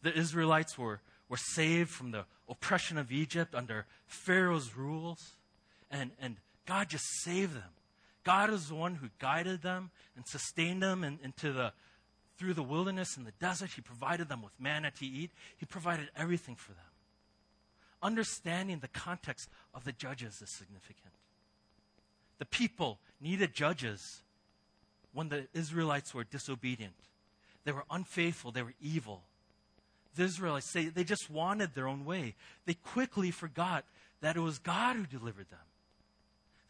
The 0.02 0.16
Israelites 0.16 0.76
were, 0.76 1.00
were 1.28 1.36
saved 1.36 1.90
from 1.90 2.10
the 2.10 2.24
oppression 2.48 2.98
of 2.98 3.12
Egypt 3.12 3.54
under 3.54 3.86
Pharaoh's 4.06 4.76
rules, 4.76 5.36
and, 5.90 6.10
and 6.20 6.36
God 6.66 6.88
just 6.88 7.06
saved 7.22 7.54
them. 7.54 7.70
God 8.24 8.50
is 8.50 8.68
the 8.68 8.74
one 8.74 8.96
who 8.96 9.08
guided 9.18 9.62
them 9.62 9.90
and 10.16 10.26
sustained 10.26 10.82
them 10.82 11.04
in, 11.04 11.18
into 11.22 11.52
the, 11.52 11.72
through 12.36 12.54
the 12.54 12.62
wilderness 12.62 13.16
and 13.16 13.26
the 13.26 13.32
desert. 13.40 13.70
He 13.74 13.80
provided 13.80 14.28
them 14.28 14.42
with 14.42 14.52
manna 14.58 14.90
to 14.98 15.06
eat. 15.06 15.30
He 15.56 15.66
provided 15.66 16.10
everything 16.16 16.56
for 16.56 16.72
them. 16.72 16.87
Understanding 18.02 18.78
the 18.78 18.88
context 18.88 19.48
of 19.74 19.84
the 19.84 19.92
judges 19.92 20.40
is 20.40 20.50
significant. 20.50 21.14
The 22.38 22.46
people 22.46 23.00
needed 23.20 23.52
judges 23.52 24.22
when 25.12 25.28
the 25.28 25.48
Israelites 25.52 26.14
were 26.14 26.24
disobedient. 26.24 26.94
They 27.64 27.72
were 27.72 27.84
unfaithful, 27.90 28.52
they 28.52 28.62
were 28.62 28.74
evil. 28.80 29.22
The 30.14 30.24
Israelites, 30.24 30.72
they, 30.72 30.86
they 30.86 31.04
just 31.04 31.30
wanted 31.30 31.74
their 31.74 31.88
own 31.88 32.04
way. 32.04 32.34
They 32.66 32.74
quickly 32.74 33.30
forgot 33.30 33.84
that 34.20 34.36
it 34.36 34.40
was 34.40 34.58
God 34.58 34.96
who 34.96 35.06
delivered 35.06 35.50
them, 35.50 35.58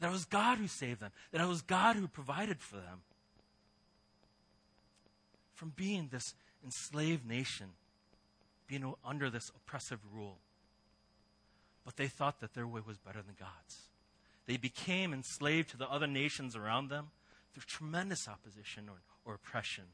that 0.00 0.08
it 0.08 0.12
was 0.12 0.24
God 0.24 0.58
who 0.58 0.66
saved 0.66 1.00
them, 1.00 1.12
that 1.32 1.40
it 1.40 1.46
was 1.46 1.62
God 1.62 1.96
who 1.96 2.08
provided 2.08 2.60
for 2.60 2.76
them. 2.76 3.02
From 5.54 5.72
being 5.76 6.08
this 6.10 6.34
enslaved 6.64 7.26
nation, 7.26 7.68
being 8.66 8.94
under 9.04 9.30
this 9.30 9.50
oppressive 9.50 9.98
rule. 10.14 10.38
They 11.98 12.06
thought 12.06 12.38
that 12.40 12.54
their 12.54 12.66
way 12.66 12.80
was 12.86 12.96
better 12.96 13.22
than 13.22 13.34
God's. 13.38 13.88
They 14.46 14.56
became 14.56 15.12
enslaved 15.12 15.70
to 15.70 15.76
the 15.76 15.90
other 15.90 16.06
nations 16.06 16.54
around 16.54 16.88
them 16.88 17.08
through 17.52 17.64
tremendous 17.66 18.28
opposition 18.28 18.88
or, 18.88 19.00
or 19.24 19.34
oppression. 19.34 19.84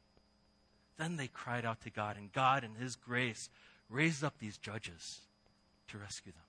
Then 0.99 1.17
they 1.17 1.29
cried 1.29 1.65
out 1.65 1.81
to 1.81 1.91
God, 1.91 2.19
and 2.19 2.31
God, 2.31 2.63
in 2.63 2.75
His 2.75 2.95
grace, 2.95 3.49
raised 3.89 4.23
up 4.23 4.35
these 4.39 4.59
judges 4.59 5.23
to 5.89 5.99
rescue 5.99 6.33
them. 6.33 6.43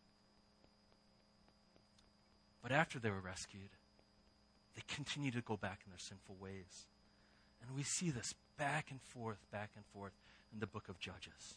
But 2.62 2.74
after 2.74 3.00
they 3.00 3.10
were 3.10 3.22
rescued, 3.22 3.72
they 4.76 4.84
continued 4.90 5.36
to 5.36 5.42
go 5.42 5.56
back 5.56 5.80
in 5.86 5.92
their 5.92 6.00
sinful 6.00 6.36
ways. 6.38 6.86
And 7.62 7.74
we 7.78 7.84
see 7.84 8.10
this 8.10 8.36
back 8.58 8.92
and 8.92 9.02
forth, 9.02 9.40
back 9.54 9.72
and 9.78 9.86
forth 9.86 10.14
in 10.52 10.60
the 10.60 10.68
book 10.68 10.90
of 10.90 11.00
Judges. 11.00 11.56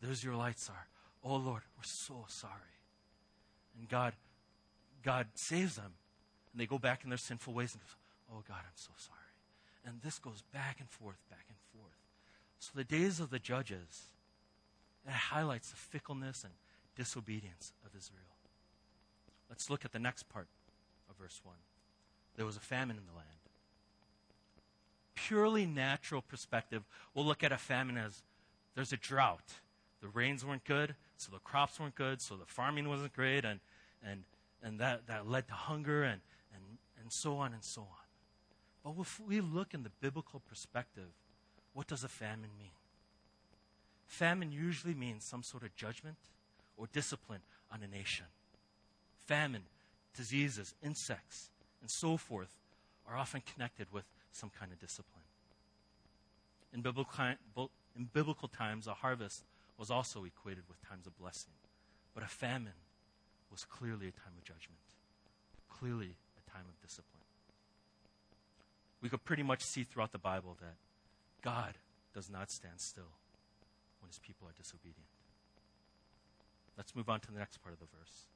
The 0.00 0.10
Israelites 0.10 0.70
are, 0.70 0.86
oh 1.24 1.36
Lord, 1.36 1.62
we're 1.76 1.82
so 1.82 2.24
sorry. 2.28 2.75
And 3.78 3.88
God, 3.88 4.14
God 5.02 5.26
saves 5.34 5.76
them. 5.76 5.92
And 6.52 6.60
they 6.60 6.66
go 6.66 6.78
back 6.78 7.04
in 7.04 7.10
their 7.10 7.18
sinful 7.18 7.52
ways 7.52 7.74
and 7.74 7.82
goes, 7.82 7.96
oh 8.32 8.42
God, 8.48 8.60
I'm 8.60 8.76
so 8.76 8.92
sorry. 8.96 9.18
And 9.84 10.00
this 10.02 10.18
goes 10.18 10.42
back 10.52 10.80
and 10.80 10.88
forth, 10.88 11.18
back 11.30 11.44
and 11.48 11.58
forth. 11.72 11.96
So 12.58 12.72
the 12.74 12.84
days 12.84 13.20
of 13.20 13.30
the 13.30 13.38
judges, 13.38 14.06
it 15.06 15.12
highlights 15.12 15.70
the 15.70 15.76
fickleness 15.76 16.42
and 16.42 16.52
disobedience 16.96 17.72
of 17.84 17.96
Israel. 17.96 18.22
Let's 19.48 19.70
look 19.70 19.84
at 19.84 19.92
the 19.92 19.98
next 19.98 20.28
part 20.28 20.48
of 21.08 21.16
verse 21.16 21.40
1. 21.44 21.54
There 22.36 22.46
was 22.46 22.56
a 22.56 22.60
famine 22.60 22.96
in 22.96 23.06
the 23.06 23.16
land. 23.16 23.28
Purely 25.14 25.66
natural 25.66 26.20
perspective, 26.20 26.82
we'll 27.14 27.24
look 27.24 27.44
at 27.44 27.52
a 27.52 27.56
famine 27.56 27.96
as 27.96 28.22
there's 28.74 28.92
a 28.92 28.96
drought. 28.96 29.60
The 30.02 30.08
rains 30.08 30.44
weren't 30.44 30.64
good, 30.64 30.94
so 31.16 31.32
the 31.32 31.38
crops 31.38 31.80
weren't 31.80 31.94
good, 31.94 32.20
so 32.20 32.36
the 32.36 32.46
farming 32.46 32.88
wasn't 32.88 33.12
great, 33.14 33.44
and, 33.44 33.60
and, 34.04 34.24
and 34.62 34.78
that, 34.80 35.06
that 35.06 35.28
led 35.28 35.48
to 35.48 35.54
hunger 35.54 36.02
and, 36.02 36.20
and, 36.54 36.62
and 37.00 37.12
so 37.12 37.36
on 37.36 37.52
and 37.52 37.64
so 37.64 37.82
on. 37.82 37.86
But 38.84 39.00
if 39.00 39.20
we 39.20 39.40
look 39.40 39.74
in 39.74 39.82
the 39.82 39.90
biblical 40.00 40.40
perspective, 40.40 41.08
what 41.72 41.86
does 41.86 42.04
a 42.04 42.08
famine 42.08 42.50
mean? 42.58 42.70
Famine 44.06 44.52
usually 44.52 44.94
means 44.94 45.24
some 45.24 45.42
sort 45.42 45.62
of 45.62 45.74
judgment 45.74 46.16
or 46.76 46.86
discipline 46.92 47.40
on 47.72 47.82
a 47.82 47.88
nation. 47.88 48.26
Famine, 49.26 49.62
diseases, 50.16 50.74
insects, 50.84 51.50
and 51.80 51.90
so 51.90 52.16
forth 52.16 52.54
are 53.08 53.16
often 53.16 53.42
connected 53.54 53.88
with 53.92 54.04
some 54.32 54.50
kind 54.58 54.72
of 54.72 54.78
discipline. 54.78 55.24
In 56.72 56.82
biblical, 56.82 57.24
in 57.96 58.08
biblical 58.12 58.48
times, 58.48 58.86
a 58.86 58.94
harvest 58.94 59.42
was 59.78 59.90
also 59.90 60.24
equated 60.24 60.64
with 60.68 60.80
times 60.88 61.06
of 61.06 61.18
blessing, 61.18 61.52
but 62.14 62.24
a 62.24 62.28
famine 62.28 62.80
was 63.50 63.64
clearly 63.64 64.08
a 64.08 64.12
time 64.12 64.32
of 64.36 64.44
judgment, 64.44 64.80
clearly 65.68 66.16
a 66.36 66.50
time 66.50 66.64
of 66.68 66.80
discipline. 66.80 67.22
We 69.02 69.08
could 69.08 69.24
pretty 69.24 69.42
much 69.42 69.62
see 69.62 69.84
throughout 69.84 70.12
the 70.12 70.18
Bible 70.18 70.56
that 70.60 70.76
God 71.42 71.74
does 72.14 72.30
not 72.30 72.50
stand 72.50 72.80
still 72.80 73.12
when 74.00 74.08
his 74.08 74.18
people 74.18 74.48
are 74.48 74.54
disobedient. 74.56 75.08
Let's 76.76 76.94
move 76.96 77.08
on 77.08 77.20
to 77.20 77.32
the 77.32 77.38
next 77.38 77.58
part 77.62 77.74
of 77.74 77.78
the 77.80 77.86
verse. 77.86 78.26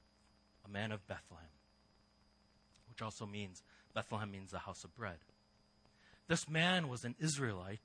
A 0.64 0.68
man 0.68 0.92
of 0.92 1.06
Bethlehem, 1.06 1.48
which 2.88 3.02
also 3.02 3.26
means, 3.26 3.62
Bethlehem 3.94 4.30
means 4.30 4.50
the 4.50 4.60
house 4.60 4.84
of 4.84 4.94
bread. 4.94 5.18
This 6.28 6.48
man 6.48 6.88
was 6.88 7.04
an 7.04 7.16
Israelite. 7.18 7.80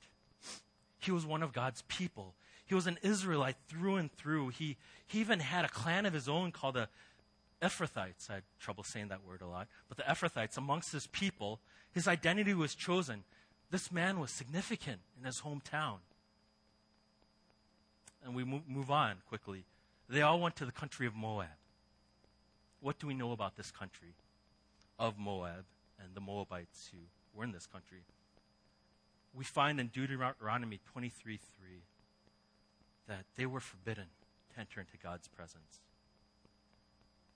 He 1.00 1.12
was 1.12 1.26
one 1.26 1.42
of 1.42 1.54
God's 1.54 1.82
people. 1.84 2.36
He 2.65 2.74
was 2.74 2.88
an 2.88 2.98
Israelite 3.01 3.57
through 3.67 3.95
and 3.98 4.12
through. 4.12 4.50
He, 4.50 4.77
he 5.05 5.19
even 5.19 5.39
had 5.39 5.65
a 5.65 5.69
clan 5.69 6.05
of 6.05 6.13
his 6.13 6.27
own 6.27 6.51
called 6.51 6.75
the 6.75 6.89
Ephrathites. 7.62 8.29
I 8.29 8.36
had 8.36 8.43
trouble 8.60 8.84
saying 8.84 9.10
that 9.10 9.24
word 9.24 9.41
a 9.41 9.48
lot. 9.48 9.67
But 9.88 9.98
the 9.98 10.03
Ephrathites, 10.03 10.57
amongst 10.57 10.91
his 10.91 11.07
people, 11.07 11.60
his 11.91 12.07
identity 12.07 12.53
was 12.53 12.74
chosen. 12.74 13.24
This 13.69 13.91
man 13.91 14.19
was 14.19 14.31
significant 14.31 15.01
in 15.17 15.25
his 15.25 15.41
hometown. 15.41 15.98
And 18.24 18.36
we 18.36 18.43
move 18.43 18.89
on 18.89 19.17
quickly. 19.29 19.65
They 20.10 20.24
all 20.24 20.39
went 20.39 20.55
to 20.57 20.65
the 20.65 20.72
country 20.72 21.05
of 21.05 21.15
Moab. 21.15 21.48
What 22.79 23.00
do 23.00 23.07
we 23.07 23.13
know 23.13 23.31
about 23.31 23.55
this 23.55 23.72
country 23.72 24.15
of 24.98 25.17
Moab 25.17 25.65
and 26.00 26.15
the 26.15 26.22
Moabites 26.22 26.89
who 26.91 26.98
were 27.34 27.43
in 27.43 27.51
this 27.51 27.67
country? 27.67 28.00
We 29.34 29.43
find 29.43 29.79
in 29.79 29.88
Deuteronomy 29.88 30.79
23 30.91 31.38
3 31.38 31.81
that 33.08 33.26
they 33.36 33.46
were 33.46 33.60
forbidden 33.60 34.06
to 34.54 34.60
enter 34.60 34.80
into 34.80 34.98
God's 35.02 35.28
presence. 35.28 35.80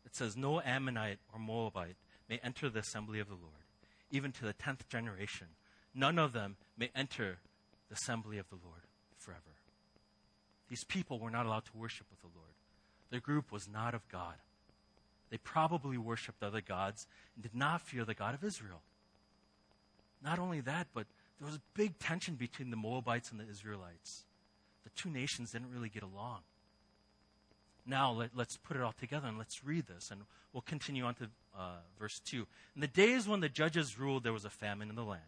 It 0.06 0.16
says, 0.16 0.36
No 0.36 0.62
Ammonite 0.62 1.20
or 1.34 1.40
Moabite 1.40 1.98
may 2.28 2.40
enter 2.44 2.70
the 2.70 2.80
assembly 2.80 3.20
of 3.20 3.28
the 3.28 3.36
Lord, 3.36 3.66
even 4.12 4.32
to 4.34 4.46
the 4.46 4.54
tenth 4.54 4.88
generation. 4.90 5.48
None 5.94 6.18
of 6.18 6.34
them 6.34 6.58
may 6.78 6.90
enter 6.96 7.38
the 7.90 7.96
assembly 7.96 8.38
of 8.38 8.50
the 8.50 8.56
Lord 8.56 8.82
forever. 9.18 9.42
These 10.70 10.84
people 10.84 11.20
were 11.20 11.32
not 11.32 11.46
allowed 11.46 11.66
to 11.66 11.78
worship 11.78 12.08
with 12.10 12.22
the 12.22 12.28
Lord. 12.38 12.54
Their 13.10 13.20
group 13.20 13.52
was 13.52 13.68
not 13.68 13.96
of 13.96 14.08
God. 14.08 14.36
They 15.30 15.38
probably 15.38 15.98
worshiped 15.98 16.44
other 16.44 16.62
gods 16.62 17.08
and 17.36 17.44
did 17.44 17.56
not 17.56 17.82
fear 17.82 18.06
the 18.06 18.14
God 18.14 18.34
of 18.34 18.44
Israel. 18.44 18.82
Not 20.24 20.40
only 20.40 20.62
that, 20.62 20.88
but 20.94 21.06
there 21.40 21.46
was 21.48 21.56
a 21.56 21.62
big 21.74 21.98
tension 22.00 22.36
between 22.36 22.72
the 22.72 22.78
Moabites 22.78 23.32
and 23.32 23.40
the 23.40 23.50
Israelites. 23.50 24.26
The 24.84 24.90
two 24.92 25.10
nations 25.10 25.52
didn't 25.52 25.72
really 25.74 25.90
get 25.90 26.04
along. 26.04 26.40
Now, 27.86 28.12
let, 28.12 28.30
us 28.38 28.58
put 28.62 28.78
it 28.78 28.84
all 28.84 28.94
together 28.94 29.28
and 29.28 29.38
let's 29.38 29.64
read 29.64 29.88
this, 29.88 30.12
and 30.12 30.22
we'll 30.54 30.62
continue 30.62 31.04
on 31.06 31.16
to 31.16 31.30
uh, 31.58 31.78
verse 32.00 32.20
2. 32.20 32.46
In 32.76 32.82
the 32.82 32.88
days 32.88 33.28
when 33.28 33.40
the 33.40 33.50
judges 33.50 34.00
ruled, 34.00 34.24
there 34.24 34.34
was 34.34 34.46
a 34.46 34.50
famine 34.50 34.90
in 34.90 34.96
the 34.96 35.04
land. 35.04 35.22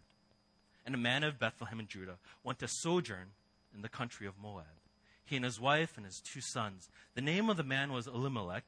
And 0.86 0.96
a 0.96 1.00
man 1.00 1.24
of 1.24 1.40
Bethlehem 1.40 1.80
in 1.80 1.88
Judah 1.88 2.18
went 2.44 2.60
to 2.60 2.68
sojourn 2.68 3.32
in 3.74 3.82
the 3.82 3.90
country 3.90 4.28
of 4.28 4.40
Moab. 4.42 4.66
He 5.26 5.36
and 5.36 5.46
his 5.46 5.60
wife 5.60 5.94
and 5.96 6.06
his 6.06 6.20
two 6.20 6.42
sons. 6.42 6.90
The 7.16 7.22
name 7.22 7.50
of 7.50 7.58
the 7.58 7.64
man 7.64 7.92
was 7.92 8.08
Elimelech, 8.08 8.66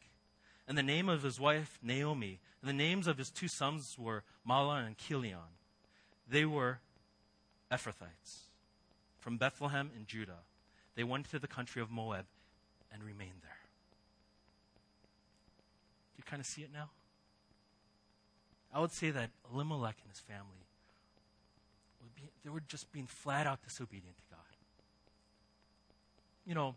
and 0.67 0.77
the 0.77 0.83
name 0.83 1.09
of 1.09 1.23
his 1.23 1.39
wife 1.39 1.77
Naomi, 1.81 2.39
and 2.61 2.69
the 2.69 2.73
names 2.73 3.07
of 3.07 3.17
his 3.17 3.29
two 3.29 3.47
sons 3.47 3.97
were 3.99 4.23
Mahlon 4.47 4.87
and 4.87 4.97
Chilion. 4.97 5.57
They 6.27 6.45
were 6.45 6.79
Ephrathites 7.71 8.45
from 9.19 9.37
Bethlehem 9.37 9.91
in 9.95 10.05
Judah. 10.05 10.39
They 10.95 11.03
went 11.03 11.29
to 11.31 11.39
the 11.39 11.47
country 11.47 11.81
of 11.81 11.89
Moab 11.89 12.25
and 12.91 13.03
remained 13.03 13.41
there. 13.41 13.59
Do 16.15 16.17
you 16.17 16.23
kind 16.23 16.39
of 16.39 16.45
see 16.45 16.61
it 16.61 16.69
now? 16.71 16.89
I 18.73 18.79
would 18.79 18.91
say 18.91 19.11
that 19.11 19.29
Elimelech 19.51 19.95
and 20.01 20.09
his 20.09 20.19
family 20.19 20.63
be, 22.15 22.29
they 22.43 22.49
were 22.49 22.61
just 22.67 22.91
being 22.91 23.07
flat 23.07 23.47
out 23.47 23.63
disobedient 23.63 24.17
to 24.17 24.23
God. 24.29 24.39
You 26.45 26.55
know, 26.55 26.75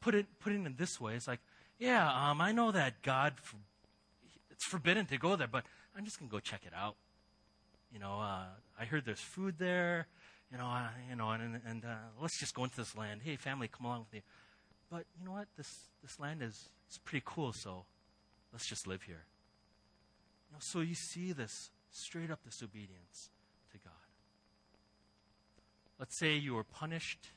put 0.00 0.14
it 0.14 0.26
put 0.40 0.52
it 0.52 0.56
in 0.56 0.74
this 0.78 1.00
way, 1.00 1.14
it's 1.14 1.28
like, 1.28 1.40
yeah, 1.78 2.30
um, 2.30 2.40
I 2.40 2.52
know 2.52 2.72
that 2.72 3.02
God, 3.02 3.34
for, 3.42 3.56
it's 4.50 4.64
forbidden 4.64 5.06
to 5.06 5.18
go 5.18 5.36
there, 5.36 5.48
but 5.48 5.64
I'm 5.96 6.04
just 6.04 6.18
gonna 6.18 6.30
go 6.30 6.40
check 6.40 6.62
it 6.64 6.72
out. 6.74 6.96
You 7.92 7.98
know, 8.00 8.20
uh, 8.20 8.46
I 8.78 8.84
heard 8.84 9.04
there's 9.04 9.20
food 9.20 9.56
there. 9.58 10.06
You 10.54 10.60
know, 10.60 10.86
you 11.10 11.16
know, 11.16 11.30
and, 11.30 11.60
and 11.68 11.84
uh, 11.84 11.96
let's 12.22 12.38
just 12.38 12.54
go 12.54 12.62
into 12.62 12.76
this 12.76 12.96
land. 12.96 13.22
Hey, 13.24 13.34
family, 13.34 13.66
come 13.66 13.86
along 13.86 14.00
with 14.00 14.12
me. 14.12 14.22
But 14.88 15.04
you 15.18 15.26
know 15.26 15.32
what? 15.32 15.48
This 15.56 15.88
this 16.00 16.20
land 16.20 16.42
is 16.42 16.68
it's 16.86 16.96
pretty 16.98 17.24
cool. 17.26 17.52
So 17.52 17.86
let's 18.52 18.64
just 18.64 18.86
live 18.86 19.02
here. 19.02 19.24
You 20.48 20.52
know, 20.52 20.58
so 20.60 20.78
you 20.78 20.94
see 20.94 21.32
this 21.32 21.70
straight 21.90 22.30
up 22.30 22.44
disobedience 22.44 23.30
to 23.72 23.78
God. 23.78 23.92
Let's 25.98 26.14
say 26.14 26.36
you 26.36 26.54
were 26.54 26.62
punished 26.62 27.30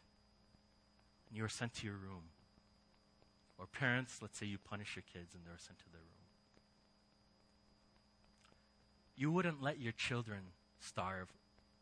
and 1.27 1.37
you 1.37 1.41
were 1.41 1.49
sent 1.49 1.73
to 1.77 1.87
your 1.87 1.95
room. 1.95 2.25
Or 3.57 3.65
parents, 3.65 4.19
let's 4.21 4.37
say 4.37 4.45
you 4.45 4.59
punish 4.59 4.95
your 4.95 5.03
kids 5.11 5.33
and 5.33 5.43
they're 5.43 5.57
sent 5.57 5.79
to 5.79 5.85
their 5.91 6.01
room. 6.01 6.27
You 9.15 9.31
wouldn't 9.31 9.63
let 9.63 9.79
your 9.79 9.93
children 9.93 10.41
starve 10.79 11.33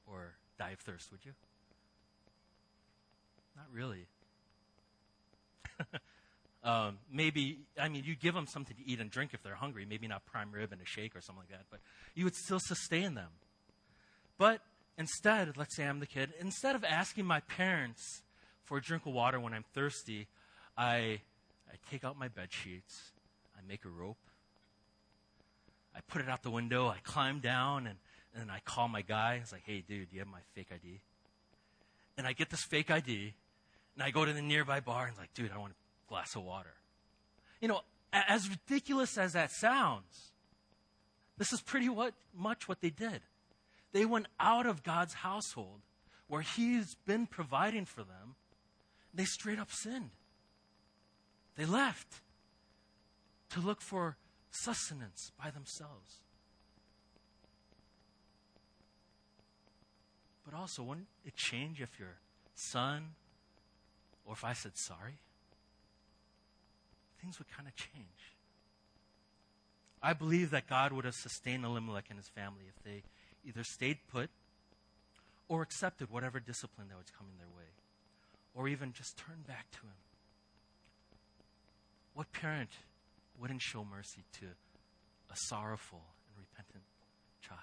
or 0.07 0.35
die 0.57 0.71
of 0.71 0.79
thirst, 0.79 1.11
would 1.11 1.25
you? 1.25 1.33
Not 3.55 3.65
really. 3.71 4.05
um, 6.63 6.97
maybe, 7.11 7.59
I 7.79 7.89
mean, 7.89 8.03
you'd 8.05 8.19
give 8.19 8.33
them 8.33 8.47
something 8.47 8.75
to 8.75 8.83
eat 8.85 8.99
and 8.99 9.09
drink 9.09 9.31
if 9.33 9.43
they're 9.43 9.55
hungry, 9.55 9.85
maybe 9.87 10.07
not 10.07 10.25
prime 10.25 10.51
rib 10.51 10.71
and 10.71 10.81
a 10.81 10.85
shake 10.85 11.15
or 11.15 11.21
something 11.21 11.43
like 11.43 11.57
that, 11.57 11.65
but 11.69 11.79
you 12.13 12.23
would 12.25 12.35
still 12.35 12.59
sustain 12.59 13.13
them. 13.15 13.29
But 14.37 14.61
instead, 14.97 15.55
let's 15.57 15.75
say 15.75 15.85
I'm 15.85 15.99
the 15.99 16.07
kid, 16.07 16.33
instead 16.39 16.75
of 16.75 16.83
asking 16.83 17.25
my 17.25 17.39
parents 17.41 18.21
for 18.63 18.77
a 18.77 18.81
drink 18.81 19.05
of 19.05 19.13
water 19.13 19.39
when 19.39 19.53
I'm 19.53 19.65
thirsty, 19.73 20.27
I, 20.77 21.21
I 21.69 21.75
take 21.89 22.03
out 22.03 22.17
my 22.17 22.27
bed 22.27 22.51
sheets, 22.51 23.11
I 23.57 23.61
make 23.67 23.85
a 23.85 23.89
rope, 23.89 24.17
I 25.95 25.99
put 26.07 26.21
it 26.21 26.29
out 26.29 26.43
the 26.43 26.51
window, 26.51 26.87
I 26.87 26.97
climb 27.03 27.39
down, 27.39 27.87
and, 27.87 27.97
and 28.39 28.51
I 28.51 28.59
call 28.63 28.87
my 28.87 29.01
guy. 29.01 29.39
It's 29.41 29.51
like, 29.51 29.63
hey, 29.65 29.83
dude, 29.87 30.07
you 30.11 30.19
have 30.19 30.27
my 30.27 30.39
fake 30.53 30.67
ID? 30.71 30.99
And 32.17 32.27
I 32.27 32.33
get 32.33 32.49
this 32.49 32.63
fake 32.63 32.91
ID, 32.91 33.33
and 33.95 34.03
I 34.03 34.11
go 34.11 34.25
to 34.25 34.33
the 34.33 34.41
nearby 34.41 34.79
bar 34.79 35.07
and 35.07 35.17
like, 35.17 35.33
dude, 35.33 35.51
I 35.53 35.57
want 35.57 35.73
a 35.73 36.09
glass 36.09 36.35
of 36.35 36.43
water. 36.43 36.73
You 37.61 37.67
know, 37.67 37.81
as 38.13 38.49
ridiculous 38.49 39.17
as 39.17 39.33
that 39.33 39.51
sounds, 39.51 40.31
this 41.37 41.51
is 41.51 41.61
pretty 41.61 41.89
what, 41.89 42.13
much 42.35 42.67
what 42.67 42.81
they 42.81 42.89
did. 42.89 43.21
They 43.91 44.05
went 44.05 44.27
out 44.39 44.65
of 44.65 44.83
God's 44.83 45.13
household 45.13 45.81
where 46.27 46.41
He's 46.41 46.95
been 47.05 47.27
providing 47.27 47.85
for 47.85 48.01
them. 48.01 48.35
They 49.13 49.25
straight 49.25 49.59
up 49.59 49.71
sinned. 49.71 50.11
They 51.55 51.65
left 51.65 52.21
to 53.51 53.59
look 53.61 53.81
for 53.81 54.17
sustenance 54.51 55.31
by 55.41 55.51
themselves. 55.51 56.24
But 60.45 60.57
also, 60.57 60.83
wouldn't 60.83 61.07
it 61.25 61.35
change 61.35 61.81
if 61.81 61.99
your 61.99 62.17
son 62.53 63.15
or 64.25 64.33
if 64.33 64.43
I 64.43 64.53
said 64.53 64.77
sorry? 64.77 65.17
Things 67.19 67.39
would 67.39 67.49
kind 67.49 67.67
of 67.67 67.75
change. 67.75 68.33
I 70.03 70.13
believe 70.13 70.51
that 70.51 70.67
God 70.67 70.93
would 70.93 71.05
have 71.05 71.15
sustained 71.15 71.65
Elimelech 71.65 72.05
and 72.09 72.19
his 72.19 72.29
family 72.29 72.65
if 72.67 72.83
they 72.83 73.03
either 73.43 73.63
stayed 73.63 73.97
put 74.11 74.29
or 75.47 75.61
accepted 75.61 76.11
whatever 76.11 76.39
discipline 76.39 76.87
that 76.89 76.97
was 76.97 77.11
coming 77.17 77.33
their 77.37 77.47
way, 77.47 77.69
or 78.53 78.67
even 78.67 78.93
just 78.93 79.17
turned 79.17 79.45
back 79.45 79.69
to 79.71 79.79
Him. 79.79 79.99
What 82.13 82.31
parent 82.31 82.71
wouldn't 83.39 83.61
show 83.61 83.85
mercy 83.85 84.23
to 84.39 84.45
a 85.31 85.35
sorrowful 85.35 86.01
and 86.29 86.45
repentant 86.49 86.85
child? 87.41 87.61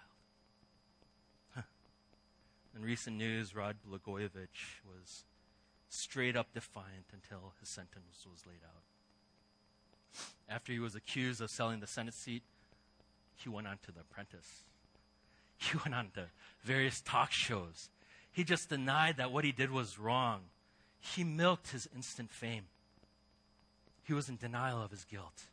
In 2.74 2.82
recent 2.82 3.16
news, 3.16 3.54
Rod 3.54 3.76
Blagojevich 3.86 4.80
was 4.86 5.24
straight 5.88 6.36
up 6.36 6.54
defiant 6.54 7.06
until 7.12 7.52
his 7.60 7.68
sentence 7.68 8.26
was 8.30 8.46
laid 8.46 8.62
out. 8.64 8.82
After 10.48 10.72
he 10.72 10.78
was 10.78 10.94
accused 10.94 11.40
of 11.40 11.50
selling 11.50 11.80
the 11.80 11.86
Senate 11.86 12.14
seat, 12.14 12.42
he 13.34 13.48
went 13.48 13.66
on 13.66 13.78
to 13.84 13.92
The 13.92 14.00
Apprentice. 14.00 14.62
He 15.58 15.76
went 15.76 15.94
on 15.94 16.10
to 16.14 16.24
various 16.64 17.00
talk 17.00 17.30
shows. 17.30 17.88
He 18.32 18.42
just 18.42 18.68
denied 18.68 19.18
that 19.18 19.30
what 19.30 19.44
he 19.44 19.52
did 19.52 19.70
was 19.70 19.96
wrong. 19.96 20.40
He 20.98 21.22
milked 21.22 21.70
his 21.70 21.88
instant 21.94 22.32
fame. 22.32 22.64
He 24.02 24.12
was 24.12 24.28
in 24.28 24.36
denial 24.36 24.82
of 24.82 24.90
his 24.90 25.04
guilt. 25.04 25.44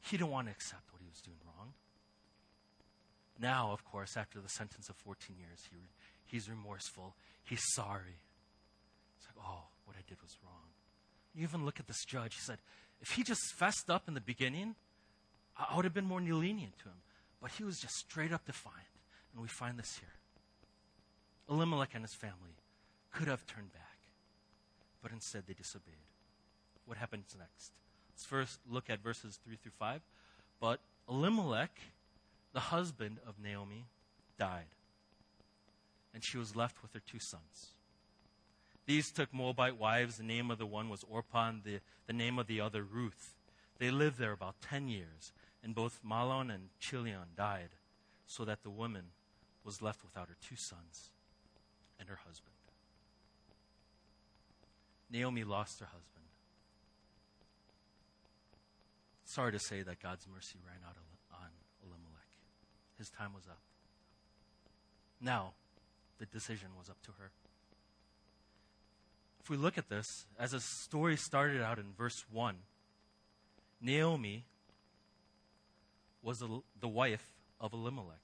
He 0.00 0.16
didn't 0.16 0.30
want 0.30 0.46
to 0.46 0.52
accept 0.52 0.92
what 0.92 1.02
he 1.02 1.08
was 1.08 1.20
doing 1.20 1.38
wrong. 1.44 1.72
Now, 3.40 3.72
of 3.72 3.84
course, 3.84 4.16
after 4.16 4.40
the 4.40 4.48
sentence 4.48 4.88
of 4.88 4.96
14 4.96 5.36
years, 5.36 5.68
he, 5.70 5.76
he's 6.26 6.48
remorseful. 6.48 7.14
He's 7.44 7.62
sorry. 7.74 8.20
It's 9.18 9.26
like, 9.26 9.44
oh, 9.46 9.64
what 9.84 9.96
I 9.96 10.02
did 10.08 10.20
was 10.22 10.36
wrong. 10.44 10.62
You 11.34 11.42
even 11.42 11.64
look 11.64 11.80
at 11.80 11.86
this 11.86 12.04
judge. 12.04 12.34
He 12.34 12.40
said, 12.40 12.58
if 13.00 13.12
he 13.12 13.22
just 13.22 13.42
fessed 13.54 13.90
up 13.90 14.08
in 14.08 14.14
the 14.14 14.20
beginning, 14.20 14.74
I 15.56 15.74
would 15.76 15.84
have 15.84 15.94
been 15.94 16.06
more 16.06 16.20
lenient 16.20 16.78
to 16.78 16.84
him. 16.84 17.02
But 17.40 17.52
he 17.52 17.64
was 17.64 17.78
just 17.78 17.94
straight 17.94 18.32
up 18.32 18.46
defiant. 18.46 18.80
And 19.32 19.42
we 19.42 19.48
find 19.48 19.78
this 19.78 19.98
here. 20.00 20.08
Elimelech 21.48 21.94
and 21.94 22.02
his 22.02 22.14
family 22.14 22.56
could 23.12 23.28
have 23.28 23.46
turned 23.46 23.72
back, 23.72 23.98
but 25.02 25.12
instead 25.12 25.44
they 25.46 25.54
disobeyed. 25.54 25.94
What 26.86 26.98
happens 26.98 27.34
next? 27.38 27.72
Let's 28.10 28.24
first 28.24 28.58
look 28.68 28.90
at 28.90 29.00
verses 29.00 29.38
3 29.44 29.56
through 29.56 29.72
5. 29.78 30.00
But 30.60 30.80
Elimelech, 31.08 31.78
the 32.52 32.60
husband 32.60 33.18
of 33.26 33.34
Naomi, 33.42 33.84
died, 34.38 34.66
and 36.16 36.24
she 36.24 36.38
was 36.38 36.56
left 36.56 36.80
with 36.80 36.94
her 36.94 37.02
two 37.06 37.18
sons. 37.18 37.72
These 38.86 39.10
took 39.10 39.34
Moabite 39.34 39.76
wives. 39.76 40.16
The 40.16 40.24
name 40.24 40.50
of 40.50 40.56
the 40.56 40.64
one 40.64 40.88
was 40.88 41.04
Orpah, 41.06 41.50
and 41.50 41.62
the, 41.62 41.80
the 42.06 42.14
name 42.14 42.38
of 42.38 42.46
the 42.46 42.58
other 42.58 42.82
Ruth. 42.82 43.34
They 43.78 43.90
lived 43.90 44.18
there 44.18 44.32
about 44.32 44.54
10 44.62 44.88
years, 44.88 45.34
and 45.62 45.74
both 45.74 46.00
Mahlon 46.02 46.50
and 46.50 46.70
Chilion 46.80 47.34
died, 47.36 47.68
so 48.26 48.46
that 48.46 48.62
the 48.62 48.70
woman 48.70 49.10
was 49.62 49.82
left 49.82 50.02
without 50.02 50.28
her 50.28 50.36
two 50.40 50.56
sons 50.56 51.10
and 52.00 52.08
her 52.08 52.20
husband. 52.26 52.54
Naomi 55.10 55.44
lost 55.44 55.80
her 55.80 55.86
husband. 55.86 56.24
Sorry 59.26 59.52
to 59.52 59.58
say 59.58 59.82
that 59.82 60.00
God's 60.02 60.26
mercy 60.34 60.56
ran 60.66 60.80
out 60.88 60.96
on 61.30 61.50
Elimelech. 61.82 62.30
His 62.96 63.10
time 63.10 63.34
was 63.34 63.46
up. 63.46 63.60
Now, 65.20 65.52
the 66.18 66.26
decision 66.26 66.68
was 66.78 66.88
up 66.88 67.00
to 67.02 67.12
her. 67.18 67.30
If 69.40 69.50
we 69.50 69.56
look 69.56 69.78
at 69.78 69.88
this, 69.88 70.26
as 70.38 70.50
the 70.50 70.60
story 70.60 71.16
started 71.16 71.62
out 71.62 71.78
in 71.78 71.92
verse 71.96 72.24
1, 72.32 72.56
Naomi 73.80 74.44
was 76.22 76.42
the 76.80 76.88
wife 76.88 77.24
of 77.60 77.72
Elimelech. 77.72 78.16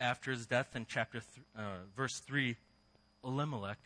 After 0.00 0.30
his 0.30 0.46
death 0.46 0.74
in 0.74 0.86
chapter 0.88 1.20
th- 1.20 1.46
uh, 1.56 1.84
verse 1.94 2.18
3 2.20 2.56
elimelech 3.24 3.78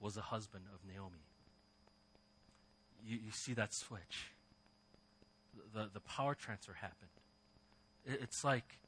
was 0.00 0.16
a 0.16 0.22
husband 0.22 0.64
of 0.72 0.80
naomi. 0.88 1.24
You, 3.04 3.16
you 3.16 3.32
see 3.32 3.54
that 3.54 3.74
switch. 3.74 4.30
The, 5.74 5.90
the 5.92 6.00
power 6.00 6.34
transfer 6.34 6.74
happened. 6.74 7.10
It, 8.06 8.20
it's 8.22 8.44
like 8.44 8.78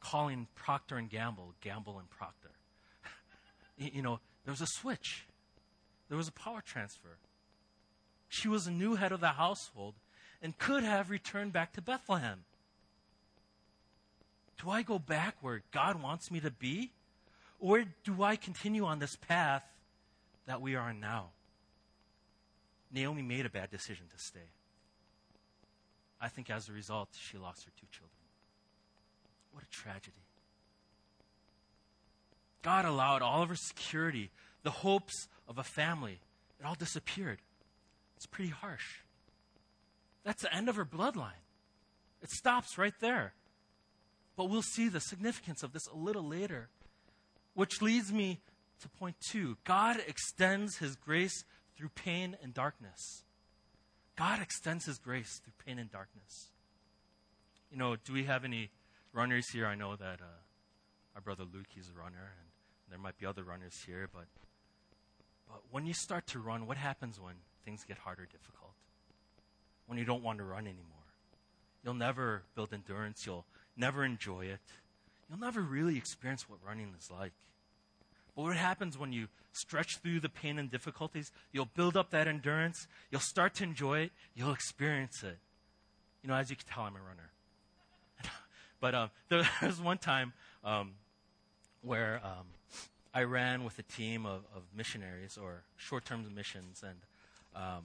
calling 0.00 0.46
procter 0.54 0.96
and 0.96 1.10
gamble 1.10 1.54
gamble 1.60 1.98
and 1.98 2.08
procter 2.10 2.50
you 3.78 4.02
know 4.02 4.20
there 4.44 4.52
was 4.52 4.60
a 4.60 4.66
switch 4.66 5.26
there 6.08 6.18
was 6.18 6.28
a 6.28 6.32
power 6.32 6.62
transfer 6.64 7.18
she 8.28 8.48
was 8.48 8.66
a 8.66 8.70
new 8.70 8.94
head 8.94 9.12
of 9.12 9.20
the 9.20 9.28
household 9.28 9.94
and 10.42 10.58
could 10.58 10.82
have 10.82 11.10
returned 11.10 11.52
back 11.52 11.72
to 11.72 11.82
bethlehem 11.82 12.44
do 14.62 14.70
I 14.70 14.82
go 14.82 14.98
back 14.98 15.36
where 15.40 15.62
God 15.72 16.02
wants 16.02 16.30
me 16.30 16.40
to 16.40 16.50
be? 16.50 16.92
Or 17.58 17.84
do 18.04 18.22
I 18.22 18.36
continue 18.36 18.84
on 18.84 18.98
this 18.98 19.16
path 19.16 19.64
that 20.46 20.60
we 20.60 20.74
are 20.74 20.90
in 20.90 21.00
now? 21.00 21.30
Naomi 22.92 23.22
made 23.22 23.46
a 23.46 23.50
bad 23.50 23.70
decision 23.70 24.06
to 24.10 24.18
stay. 24.18 24.48
I 26.20 26.28
think 26.28 26.50
as 26.50 26.68
a 26.68 26.72
result, 26.72 27.10
she 27.18 27.36
lost 27.36 27.64
her 27.64 27.70
two 27.78 27.86
children. 27.90 28.12
What 29.56 29.64
a 29.64 29.70
tragedy. 29.70 30.20
God 32.60 32.84
allowed 32.84 33.22
all 33.22 33.42
of 33.42 33.48
her 33.48 33.56
security, 33.56 34.30
the 34.64 34.70
hopes 34.70 35.28
of 35.48 35.56
a 35.56 35.62
family, 35.62 36.20
it 36.60 36.66
all 36.66 36.74
disappeared. 36.74 37.38
It's 38.18 38.26
pretty 38.26 38.50
harsh. 38.50 38.98
That's 40.24 40.42
the 40.42 40.54
end 40.54 40.68
of 40.68 40.76
her 40.76 40.84
bloodline. 40.84 41.40
It 42.20 42.28
stops 42.28 42.76
right 42.76 42.92
there. 43.00 43.32
But 44.36 44.50
we'll 44.50 44.60
see 44.60 44.90
the 44.90 45.00
significance 45.00 45.62
of 45.62 45.72
this 45.72 45.86
a 45.86 45.96
little 45.96 46.28
later. 46.28 46.68
Which 47.54 47.80
leads 47.80 48.12
me 48.12 48.40
to 48.82 48.90
point 48.90 49.16
two 49.30 49.56
God 49.64 49.96
extends 50.06 50.76
his 50.76 50.96
grace 50.96 51.44
through 51.78 51.88
pain 51.94 52.36
and 52.42 52.52
darkness. 52.52 53.22
God 54.16 54.42
extends 54.42 54.84
his 54.84 54.98
grace 54.98 55.40
through 55.42 55.54
pain 55.64 55.78
and 55.78 55.90
darkness. 55.90 56.50
You 57.70 57.78
know, 57.78 57.96
do 57.96 58.12
we 58.12 58.24
have 58.24 58.44
any 58.44 58.68
runners 59.16 59.48
here? 59.50 59.66
I 59.66 59.74
know 59.74 59.96
that 59.96 60.20
uh, 60.20 60.40
our 61.14 61.20
brother 61.20 61.44
Luke, 61.44 61.66
he's 61.74 61.88
a 61.88 61.98
runner, 61.98 62.34
and 62.38 62.48
there 62.90 62.98
might 62.98 63.18
be 63.18 63.26
other 63.26 63.42
runners 63.42 63.82
here, 63.86 64.08
but, 64.12 64.26
but 65.48 65.62
when 65.70 65.86
you 65.86 65.94
start 65.94 66.26
to 66.28 66.38
run, 66.38 66.66
what 66.66 66.76
happens 66.76 67.18
when 67.18 67.34
things 67.64 67.84
get 67.84 67.98
hard 67.98 68.20
or 68.20 68.26
difficult? 68.26 68.72
When 69.86 69.98
you 69.98 70.04
don't 70.04 70.22
want 70.22 70.38
to 70.38 70.44
run 70.44 70.66
anymore. 70.66 70.96
You'll 71.82 71.94
never 71.94 72.42
build 72.54 72.72
endurance. 72.72 73.24
You'll 73.24 73.46
never 73.76 74.04
enjoy 74.04 74.46
it. 74.46 74.60
you'll 75.28 75.38
never 75.38 75.60
really 75.60 75.96
experience 75.96 76.48
what 76.48 76.58
running 76.66 76.92
is 76.98 77.10
like. 77.10 77.32
But 78.34 78.42
what 78.42 78.56
happens 78.56 78.98
when 78.98 79.12
you 79.12 79.28
stretch 79.52 79.98
through 79.98 80.20
the 80.20 80.28
pain 80.28 80.58
and 80.58 80.70
difficulties, 80.70 81.32
you'll 81.52 81.70
build 81.74 81.96
up 81.96 82.10
that 82.10 82.28
endurance, 82.28 82.86
you'll 83.10 83.20
start 83.20 83.54
to 83.54 83.64
enjoy 83.64 84.00
it, 84.00 84.12
you'll 84.34 84.52
experience 84.52 85.22
it. 85.22 85.38
You 86.22 86.28
know, 86.28 86.34
as 86.34 86.50
you 86.50 86.56
can 86.56 86.66
tell, 86.66 86.82
I'm 86.82 86.96
a 86.96 86.98
runner. 86.98 87.30
But 88.80 88.94
um, 88.94 89.10
there 89.28 89.44
was 89.62 89.80
one 89.80 89.98
time 89.98 90.32
um, 90.64 90.92
where 91.82 92.20
um, 92.24 92.46
I 93.14 93.22
ran 93.22 93.64
with 93.64 93.78
a 93.78 93.82
team 93.82 94.26
of, 94.26 94.42
of 94.54 94.62
missionaries 94.74 95.38
or 95.40 95.62
short 95.76 96.04
term 96.04 96.24
missions, 96.34 96.82
and 96.86 96.98
um, 97.54 97.84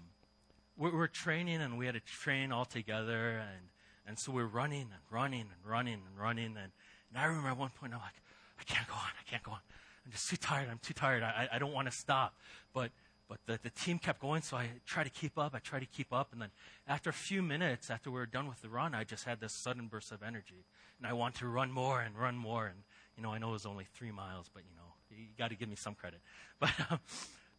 we 0.77 0.89
were 0.89 1.07
training, 1.07 1.61
and 1.61 1.77
we 1.77 1.85
had 1.85 1.95
to 1.95 2.01
train 2.01 2.51
all 2.51 2.65
together, 2.65 3.37
and, 3.37 3.69
and 4.07 4.19
so 4.19 4.31
we 4.31 4.43
we're 4.43 4.49
running 4.49 4.81
and 4.81 5.01
running 5.09 5.41
and 5.41 5.71
running 5.71 5.93
and 5.93 6.19
running. 6.19 6.57
And, 6.57 6.71
and 7.09 7.17
I 7.17 7.25
remember 7.25 7.49
at 7.49 7.57
one 7.57 7.69
point, 7.69 7.93
I'm 7.93 7.99
like, 7.99 8.21
I 8.59 8.63
can't 8.63 8.87
go 8.87 8.95
on, 8.95 9.01
I 9.19 9.29
can't 9.29 9.43
go 9.43 9.51
on. 9.51 9.59
I'm 10.05 10.11
just 10.11 10.29
too 10.29 10.37
tired, 10.37 10.67
I'm 10.69 10.79
too 10.79 10.93
tired, 10.93 11.23
I, 11.23 11.47
I 11.53 11.59
don't 11.59 11.73
want 11.73 11.89
to 11.89 11.95
stop. 11.95 12.35
But, 12.73 12.91
but 13.31 13.39
the, 13.45 13.57
the 13.63 13.69
team 13.69 13.97
kept 13.97 14.19
going, 14.19 14.41
so 14.41 14.57
I 14.57 14.67
tried 14.85 15.05
to 15.05 15.09
keep 15.09 15.37
up, 15.37 15.55
I 15.55 15.59
tried 15.59 15.79
to 15.79 15.85
keep 15.85 16.11
up, 16.11 16.33
and 16.33 16.41
then 16.41 16.49
after 16.85 17.09
a 17.09 17.13
few 17.13 17.41
minutes, 17.41 17.89
after 17.89 18.11
we 18.11 18.19
were 18.19 18.25
done 18.25 18.45
with 18.45 18.61
the 18.61 18.67
run, 18.67 18.93
I 18.93 19.05
just 19.05 19.23
had 19.23 19.39
this 19.39 19.53
sudden 19.53 19.87
burst 19.87 20.11
of 20.11 20.21
energy. 20.21 20.65
And 20.97 21.07
I 21.07 21.13
wanted 21.13 21.39
to 21.39 21.47
run 21.47 21.71
more 21.71 22.01
and 22.01 22.13
run 22.17 22.35
more, 22.35 22.65
and, 22.65 22.79
you 23.15 23.23
know, 23.23 23.31
I 23.31 23.37
know 23.37 23.51
it 23.51 23.53
was 23.53 23.65
only 23.65 23.87
three 23.93 24.11
miles, 24.11 24.49
but, 24.53 24.63
you 24.69 24.75
know, 24.75 24.81
you 25.17 25.27
got 25.37 25.51
to 25.51 25.55
give 25.55 25.69
me 25.69 25.77
some 25.77 25.95
credit. 25.95 26.19
But, 26.59 26.71
um, 26.91 26.99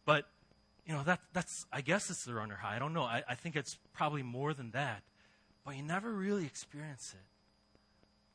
but 0.05 0.25
you 0.85 0.93
know, 0.93 1.03
that, 1.03 1.21
that's, 1.33 1.65
I 1.71 1.81
guess 1.81 2.09
it's 2.09 2.25
the 2.25 2.33
runner 2.33 2.55
high. 2.55 2.75
I 2.75 2.79
don't 2.79 2.93
know. 2.93 3.03
I, 3.03 3.23
I 3.27 3.35
think 3.35 3.55
it's 3.55 3.77
probably 3.93 4.21
more 4.21 4.53
than 4.53 4.71
that. 4.71 5.01
But 5.65 5.77
you 5.77 5.83
never 5.83 6.11
really 6.11 6.45
experience 6.45 7.13
it 7.13 7.25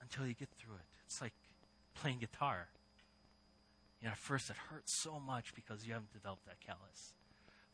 until 0.02 0.26
you 0.26 0.34
get 0.34 0.48
through 0.56 0.74
it. 0.74 0.86
It's 1.06 1.20
like 1.20 1.34
playing 1.94 2.18
guitar. 2.18 2.68
You 4.00 4.06
know, 4.06 4.12
at 4.12 4.18
first 4.18 4.48
it 4.48 4.56
hurts 4.70 4.92
so 4.92 5.20
much 5.20 5.54
because 5.54 5.86
you 5.86 5.92
haven't 5.92 6.12
developed 6.12 6.46
that 6.46 6.60
callus. 6.60 7.12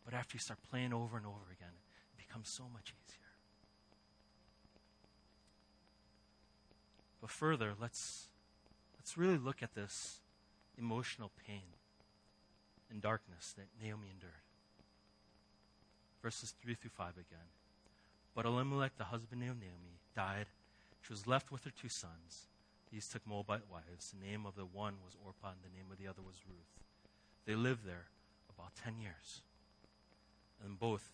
But 0.05 0.15
after 0.15 0.37
you 0.37 0.41
start 0.41 0.59
playing 0.71 0.93
over 0.93 1.17
and 1.17 1.27
over 1.27 1.51
again, 1.53 1.73
it 2.13 2.27
becomes 2.27 2.49
so 2.49 2.65
much 2.73 2.93
easier. 3.05 3.21
But 7.21 7.31
further, 7.31 7.73
let's, 7.81 8.29
let's 8.99 9.17
really 9.17 9.39
look 9.39 9.63
at 9.63 9.75
this 9.75 10.21
emotional 10.77 11.31
pain 11.47 11.63
and 12.91 13.01
darkness 13.01 13.55
that 13.57 13.67
Naomi 13.83 14.09
endured. 14.13 14.33
Verses 16.23 16.55
3 16.63 16.75
through 16.75 16.91
5 16.91 17.13
again. 17.13 17.49
But 18.35 18.45
Elimelech, 18.45 18.99
the 18.99 19.05
husband 19.05 19.43
of 19.43 19.49
Naomi, 19.49 20.01
died. 20.15 20.47
She 21.01 21.13
was 21.13 21.27
left 21.27 21.51
with 21.51 21.65
her 21.65 21.71
two 21.71 21.89
sons. 21.89 22.49
These 22.93 23.09
took 23.09 23.27
Moabite 23.27 23.71
wives. 23.71 24.13
The 24.13 24.27
name 24.27 24.45
of 24.45 24.55
the 24.55 24.65
one 24.65 24.95
was 25.05 25.17
Orpah, 25.25 25.53
and 25.53 25.61
the 25.63 25.77
name 25.77 25.91
of 25.91 25.99
the 25.99 26.07
other 26.07 26.23
was 26.23 26.37
Ruth. 26.47 26.85
They 27.47 27.55
lived 27.55 27.87
there 27.87 28.07
about 28.55 28.73
10 28.83 28.99
years. 28.99 29.43
And 30.65 30.79
both 30.79 31.13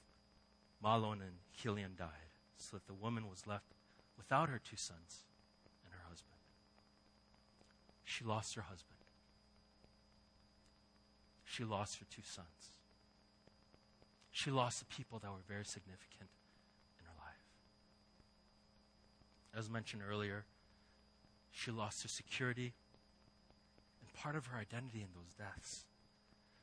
Mahlon 0.82 1.20
and 1.20 1.38
Chilion 1.56 1.92
died, 1.98 2.32
so 2.56 2.76
that 2.76 2.86
the 2.86 2.94
woman 2.94 3.28
was 3.28 3.46
left 3.46 3.74
without 4.16 4.48
her 4.48 4.60
two 4.62 4.76
sons 4.76 5.24
and 5.84 5.92
her 5.92 6.08
husband. 6.08 6.38
She 8.04 8.24
lost 8.24 8.54
her 8.54 8.62
husband 8.62 9.00
she 11.50 11.64
lost 11.64 11.98
her 11.98 12.06
two 12.08 12.22
sons. 12.24 12.46
She 14.30 14.52
lost 14.52 14.78
the 14.78 14.84
people 14.84 15.18
that 15.18 15.30
were 15.30 15.42
very 15.48 15.64
significant 15.64 16.30
in 16.98 17.04
her 17.06 17.12
life. 17.18 17.44
As 19.58 19.68
mentioned 19.68 20.02
earlier, 20.08 20.44
she 21.50 21.72
lost 21.72 22.02
her 22.02 22.08
security 22.08 22.72
and 24.00 24.12
part 24.14 24.36
of 24.36 24.46
her 24.46 24.58
identity 24.58 25.00
in 25.00 25.08
those 25.12 25.34
deaths. 25.36 25.84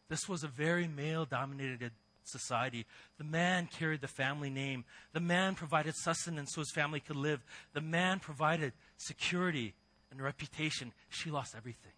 This 0.08 0.30
was 0.30 0.46
a 0.46 0.48
very 0.48 0.88
male 0.88 1.26
dominated 1.26 1.92
society. 2.28 2.86
The 3.18 3.24
man 3.24 3.68
carried 3.68 4.02
the 4.02 4.08
family 4.08 4.50
name. 4.50 4.86
The 5.14 5.20
man 5.20 5.56
provided 5.56 5.96
sustenance 5.96 6.54
so 6.54 6.62
his 6.62 6.72
family 6.72 7.00
could 7.00 7.16
live. 7.16 7.44
The 7.74 7.82
man 7.82 8.20
provided 8.20 8.74
security 8.98 9.74
and 10.12 10.22
reputation. 10.22 10.94
She 11.10 11.32
lost 11.32 11.56
everything. 11.56 11.92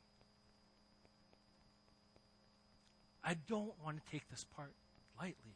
I 3.23 3.35
don't 3.47 3.73
want 3.83 4.03
to 4.03 4.11
take 4.11 4.29
this 4.29 4.45
part 4.55 4.71
lightly. 5.19 5.55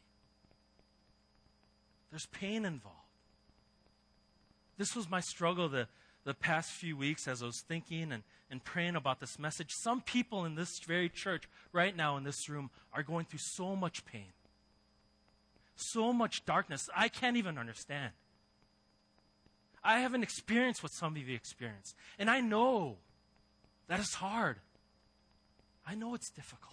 There's 2.10 2.26
pain 2.26 2.64
involved. 2.64 2.98
This 4.76 4.94
was 4.94 5.10
my 5.10 5.20
struggle 5.20 5.68
the, 5.68 5.88
the 6.24 6.34
past 6.34 6.70
few 6.70 6.96
weeks 6.96 7.26
as 7.26 7.42
I 7.42 7.46
was 7.46 7.62
thinking 7.66 8.12
and, 8.12 8.22
and 8.50 8.62
praying 8.62 8.96
about 8.96 9.20
this 9.20 9.38
message. 9.38 9.70
Some 9.70 10.00
people 10.00 10.44
in 10.44 10.54
this 10.54 10.78
very 10.86 11.08
church, 11.08 11.48
right 11.72 11.96
now 11.96 12.16
in 12.16 12.24
this 12.24 12.48
room, 12.48 12.70
are 12.92 13.02
going 13.02 13.24
through 13.24 13.40
so 13.42 13.74
much 13.74 14.04
pain, 14.04 14.32
so 15.76 16.12
much 16.12 16.44
darkness. 16.44 16.88
I 16.94 17.08
can't 17.08 17.36
even 17.36 17.58
understand. 17.58 18.12
I 19.82 20.00
haven't 20.00 20.22
experienced 20.22 20.82
what 20.82 20.92
some 20.92 21.16
of 21.16 21.28
you 21.28 21.34
experience. 21.34 21.94
And 22.18 22.30
I 22.30 22.40
know 22.40 22.96
that 23.88 24.00
it's 24.00 24.14
hard. 24.14 24.56
I 25.86 25.94
know 25.94 26.14
it's 26.14 26.30
difficult. 26.30 26.72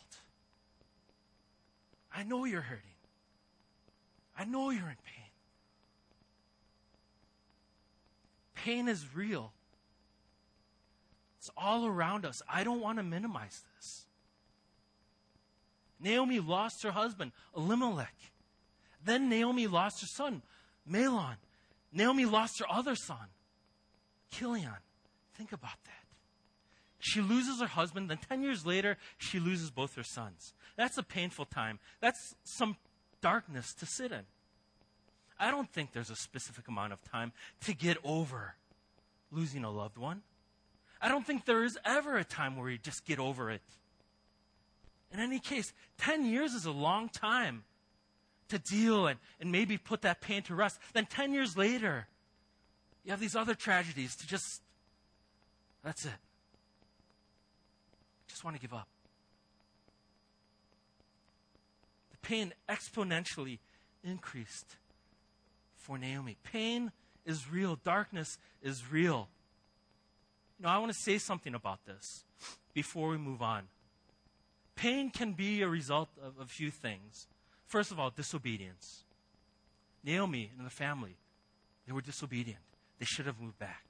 I 2.13 2.23
know 2.23 2.45
you're 2.45 2.61
hurting. 2.61 2.85
I 4.37 4.45
know 4.45 4.69
you're 4.69 4.89
in 4.89 4.95
pain. 5.05 5.25
Pain 8.55 8.87
is 8.87 9.05
real. 9.13 9.51
It's 11.39 11.49
all 11.57 11.85
around 11.85 12.25
us. 12.25 12.41
I 12.47 12.63
don't 12.63 12.81
want 12.81 12.97
to 12.99 13.03
minimize 13.03 13.63
this. 13.75 14.05
Naomi 15.99 16.39
lost 16.39 16.83
her 16.83 16.91
husband, 16.91 17.31
Elimelech. 17.55 18.15
Then 19.03 19.29
Naomi 19.29 19.67
lost 19.67 20.01
her 20.01 20.07
son, 20.07 20.41
Mahlon. 20.89 21.37
Naomi 21.91 22.25
lost 22.25 22.59
her 22.59 22.65
other 22.69 22.95
son, 22.95 23.27
Chilion. 24.31 24.71
Think 25.35 25.51
about 25.51 25.83
that. 25.85 26.05
She 26.99 27.19
loses 27.19 27.59
her 27.59 27.67
husband, 27.67 28.09
then 28.09 28.19
10 28.29 28.43
years 28.43 28.65
later, 28.65 28.97
she 29.17 29.39
loses 29.39 29.71
both 29.71 29.95
her 29.95 30.03
sons. 30.03 30.53
That's 30.77 30.97
a 30.97 31.03
painful 31.03 31.45
time. 31.45 31.79
That's 31.99 32.35
some 32.43 32.77
darkness 33.21 33.73
to 33.75 33.85
sit 33.85 34.11
in. 34.11 34.21
I 35.39 35.49
don't 35.49 35.69
think 35.71 35.93
there's 35.93 36.11
a 36.11 36.15
specific 36.15 36.67
amount 36.67 36.93
of 36.93 37.01
time 37.03 37.31
to 37.61 37.73
get 37.73 37.97
over 38.03 38.55
losing 39.31 39.63
a 39.63 39.71
loved 39.71 39.97
one. 39.97 40.21
I 41.01 41.09
don't 41.09 41.25
think 41.25 41.45
there 41.45 41.63
is 41.63 41.77
ever 41.83 42.17
a 42.17 42.23
time 42.23 42.55
where 42.55 42.69
you 42.69 42.77
just 42.77 43.05
get 43.05 43.17
over 43.17 43.49
it. 43.49 43.63
In 45.11 45.19
any 45.19 45.39
case, 45.39 45.73
10 45.97 46.25
years 46.25 46.53
is 46.53 46.65
a 46.65 46.71
long 46.71 47.09
time 47.09 47.63
to 48.51 48.59
deal 48.59 49.07
and, 49.07 49.19
and 49.39 49.51
maybe 49.51 49.77
put 49.77 50.03
that 50.03 50.21
pain 50.21 50.43
to 50.43 50.55
rest. 50.55 50.79
Then 50.93 51.05
10 51.05 51.33
years 51.33 51.57
later, 51.57 52.07
you 53.03 53.11
have 53.11 53.19
these 53.19 53.35
other 53.35 53.55
tragedies 53.55 54.15
to 54.17 54.27
just, 54.27 54.61
that's 55.83 56.05
it 56.05 56.11
just 58.41 58.45
want 58.45 58.55
to 58.55 58.61
give 58.61 58.73
up. 58.73 58.87
The 62.11 62.17
pain 62.27 62.53
exponentially 62.67 63.59
increased 64.03 64.77
for 65.75 65.99
Naomi. 65.99 66.37
Pain 66.43 66.91
is 67.23 67.51
real, 67.51 67.77
darkness 67.83 68.39
is 68.63 68.91
real. 68.91 69.27
You 70.57 70.63
know, 70.63 70.69
I 70.69 70.79
want 70.79 70.91
to 70.91 70.97
say 70.97 71.19
something 71.19 71.53
about 71.53 71.85
this 71.85 72.23
before 72.73 73.09
we 73.09 73.17
move 73.17 73.43
on. 73.43 73.63
Pain 74.75 75.11
can 75.11 75.33
be 75.33 75.61
a 75.61 75.67
result 75.67 76.09
of 76.23 76.33
a 76.41 76.45
few 76.45 76.71
things. 76.71 77.27
First 77.71 77.91
of 77.93 77.99
all, 78.01 78.09
disobedience. 78.09 79.05
Naomi 80.03 80.51
and 80.57 80.65
the 80.65 80.71
family, 80.71 81.15
they 81.87 81.93
were 81.93 82.01
disobedient. 82.01 82.59
They 82.99 83.05
should 83.05 83.25
have 83.25 83.39
moved 83.39 83.59
back. 83.59 83.85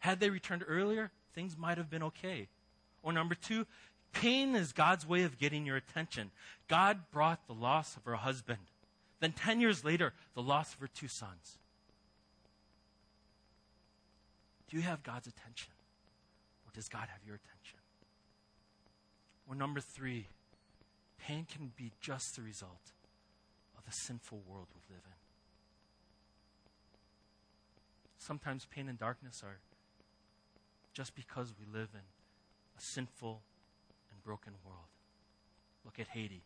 Had 0.00 0.18
they 0.18 0.30
returned 0.30 0.64
earlier, 0.66 1.12
things 1.32 1.56
might 1.56 1.78
have 1.78 1.88
been 1.88 2.02
okay. 2.02 2.48
Or 3.04 3.12
number 3.12 3.36
two, 3.36 3.68
pain 4.12 4.56
is 4.56 4.72
God's 4.72 5.06
way 5.06 5.22
of 5.22 5.38
getting 5.38 5.64
your 5.64 5.76
attention. 5.76 6.32
God 6.66 7.02
brought 7.12 7.46
the 7.46 7.52
loss 7.52 7.96
of 7.96 8.04
her 8.04 8.16
husband. 8.16 8.58
Then 9.20 9.30
10 9.30 9.60
years 9.60 9.84
later, 9.84 10.12
the 10.34 10.42
loss 10.42 10.74
of 10.74 10.80
her 10.80 10.88
two 10.88 11.08
sons. 11.08 11.58
Do 14.68 14.76
you 14.76 14.82
have 14.82 15.04
God's 15.04 15.28
attention? 15.28 15.72
Or 16.66 16.72
does 16.74 16.88
God 16.88 17.06
have 17.12 17.24
your 17.24 17.36
attention? 17.36 17.78
Or 19.48 19.54
number 19.54 19.78
three, 19.78 20.26
pain 21.18 21.46
can 21.50 21.72
be 21.76 21.92
just 22.00 22.36
the 22.36 22.42
result 22.42 22.92
of 23.76 23.84
the 23.84 23.92
sinful 23.92 24.42
world 24.46 24.68
we 24.74 24.94
live 24.94 25.02
in. 25.04 25.12
Sometimes 28.18 28.66
pain 28.70 28.88
and 28.88 28.98
darkness 28.98 29.42
are 29.44 29.58
just 30.92 31.14
because 31.14 31.52
we 31.58 31.66
live 31.66 31.90
in 31.92 32.00
a 32.00 32.80
sinful 32.80 33.42
and 34.10 34.22
broken 34.22 34.54
world. 34.64 34.88
Look 35.84 36.00
at 36.00 36.08
Haiti. 36.08 36.42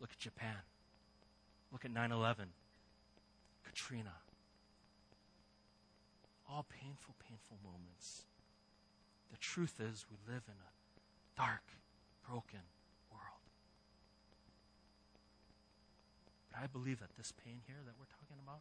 Look 0.00 0.10
at 0.12 0.18
Japan. 0.18 0.56
Look 1.72 1.84
at 1.84 1.90
9 1.90 2.12
11. 2.12 2.48
Katrina. 3.64 4.14
All 6.48 6.64
painful, 6.68 7.14
painful 7.28 7.58
moments. 7.62 8.22
the 9.30 9.36
truth 9.38 9.80
is, 9.80 10.06
we 10.08 10.16
live 10.32 10.44
in 10.46 10.54
a 10.54 10.70
dark, 11.36 11.64
broken 12.26 12.64
world. 13.10 13.44
But 16.45 16.45
I 16.60 16.66
believe 16.66 17.00
that 17.00 17.16
this 17.16 17.32
pain 17.44 17.60
here 17.66 17.76
that 17.84 17.94
we're 17.98 18.06
talking 18.06 18.36
about 18.42 18.60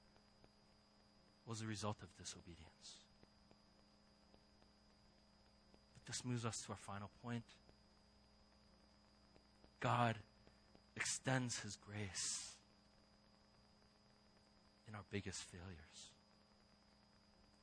was 1.45 1.61
a 1.61 1.65
result 1.65 1.97
of 2.01 2.15
disobedience. 2.17 3.03
But 5.93 6.05
this 6.05 6.25
moves 6.25 6.45
us 6.45 6.61
to 6.63 6.71
our 6.71 6.77
final 6.77 7.09
point. 7.23 7.43
God 9.79 10.17
extends 10.95 11.59
his 11.59 11.77
grace 11.77 12.55
in 14.87 14.95
our 14.95 15.03
biggest 15.11 15.43
failures. 15.43 16.11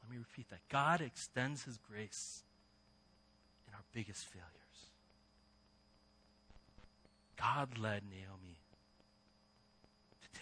Let 0.02 0.10
me 0.10 0.18
repeat 0.18 0.48
that. 0.50 0.60
God 0.68 1.00
extends 1.00 1.64
his 1.64 1.78
grace 1.78 2.42
in 3.66 3.74
our 3.74 3.82
biggest 3.92 4.26
failures. 4.26 4.48
God 7.36 7.78
led 7.78 8.02
Naomi 8.08 8.61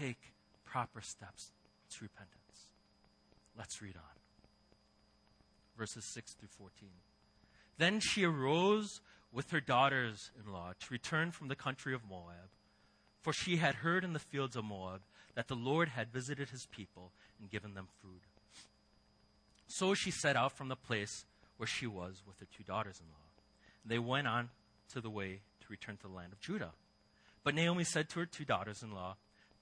take 0.01 0.33
proper 0.65 1.01
steps 1.01 1.53
to 1.91 2.05
repentance. 2.05 2.69
Let's 3.59 3.83
read 3.83 3.97
on. 3.97 4.03
Verses 5.77 6.05
6 6.05 6.33
through 6.35 6.49
14. 6.57 6.89
Then 7.79 8.01
she 8.01 8.25
arose 8.25 9.01
with 9.33 9.51
her 9.51 9.61
daughters 9.61 10.31
in 10.39 10.53
law 10.53 10.73
to 10.79 10.87
return 10.91 11.31
from 11.31 11.49
the 11.49 11.57
country 11.57 11.95
of 11.95 12.03
Moab, 12.09 12.51
for 13.21 13.33
she 13.33 13.57
had 13.57 13.77
heard 13.77 14.05
in 14.05 14.13
the 14.13 14.19
fields 14.19 14.57
of 14.57 14.65
Moab 14.65 15.01
that 15.35 15.49
the 15.49 15.55
Lord 15.55 15.91
had 15.91 16.13
visited 16.13 16.51
his 16.51 16.67
people 16.67 17.13
and 17.41 17.51
given 17.51 17.75
them 17.75 17.89
food. 18.03 18.21
So 19.67 19.95
she 19.95 20.11
set 20.11 20.37
out 20.37 20.53
from 20.53 20.69
the 20.69 20.77
place 20.77 21.25
where 21.57 21.67
she 21.67 21.87
was 21.87 22.23
with 22.27 22.39
her 22.41 22.47
two 22.57 22.65
daughters 22.65 23.01
in 23.01 23.07
law. 23.11 23.29
They 23.85 23.99
went 23.99 24.27
on 24.27 24.51
to 24.93 25.01
the 25.01 25.11
way 25.11 25.41
to 25.61 25.67
return 25.69 25.97
to 25.99 26.09
the 26.09 26.15
land 26.15 26.33
of 26.33 26.41
Judah. 26.41 26.73
But 27.45 27.55
Naomi 27.55 27.85
said 27.85 28.09
to 28.11 28.21
her 28.21 28.27
two 28.27 28.45
daughters 28.45 28.83
in 28.83 28.93
law, 28.93 29.17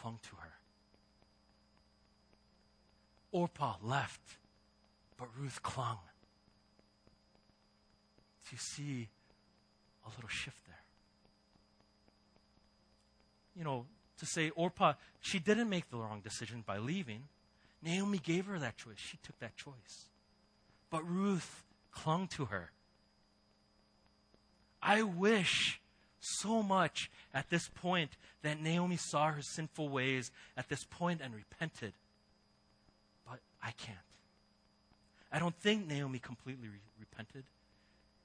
clung 0.00 0.18
to 0.22 0.36
her. 0.36 0.52
Orpah 3.32 3.76
left, 3.82 4.20
but 5.16 5.28
Ruth 5.38 5.62
clung. 5.62 5.98
Do 8.44 8.56
you 8.56 8.58
see 8.58 9.08
a 10.06 10.08
little 10.16 10.28
shift 10.28 10.64
there? 10.66 10.74
You 13.56 13.64
know, 13.64 13.86
to 14.18 14.26
say 14.26 14.50
Orpah, 14.50 14.94
she 15.20 15.38
didn't 15.38 15.68
make 15.68 15.90
the 15.90 15.98
wrong 15.98 16.20
decision 16.20 16.62
by 16.66 16.78
leaving. 16.78 17.24
Naomi 17.82 18.18
gave 18.18 18.46
her 18.46 18.58
that 18.58 18.76
choice. 18.76 18.96
She 18.98 19.18
took 19.22 19.38
that 19.40 19.56
choice. 19.56 20.08
But 20.90 21.08
Ruth 21.08 21.64
clung 21.92 22.28
to 22.28 22.46
her. 22.46 22.70
I 24.82 25.02
wish 25.02 25.80
so 26.20 26.62
much 26.62 27.10
at 27.32 27.50
this 27.50 27.68
point 27.68 28.10
that 28.42 28.60
Naomi 28.60 28.96
saw 28.96 29.30
her 29.32 29.42
sinful 29.42 29.88
ways 29.88 30.30
at 30.56 30.68
this 30.68 30.84
point 30.84 31.20
and 31.22 31.34
repented. 31.34 31.92
But 33.26 33.40
I 33.62 33.72
can't. 33.72 33.98
I 35.30 35.38
don't 35.38 35.56
think 35.56 35.86
Naomi 35.86 36.18
completely 36.18 36.68
re- 36.68 36.80
repented. 36.98 37.44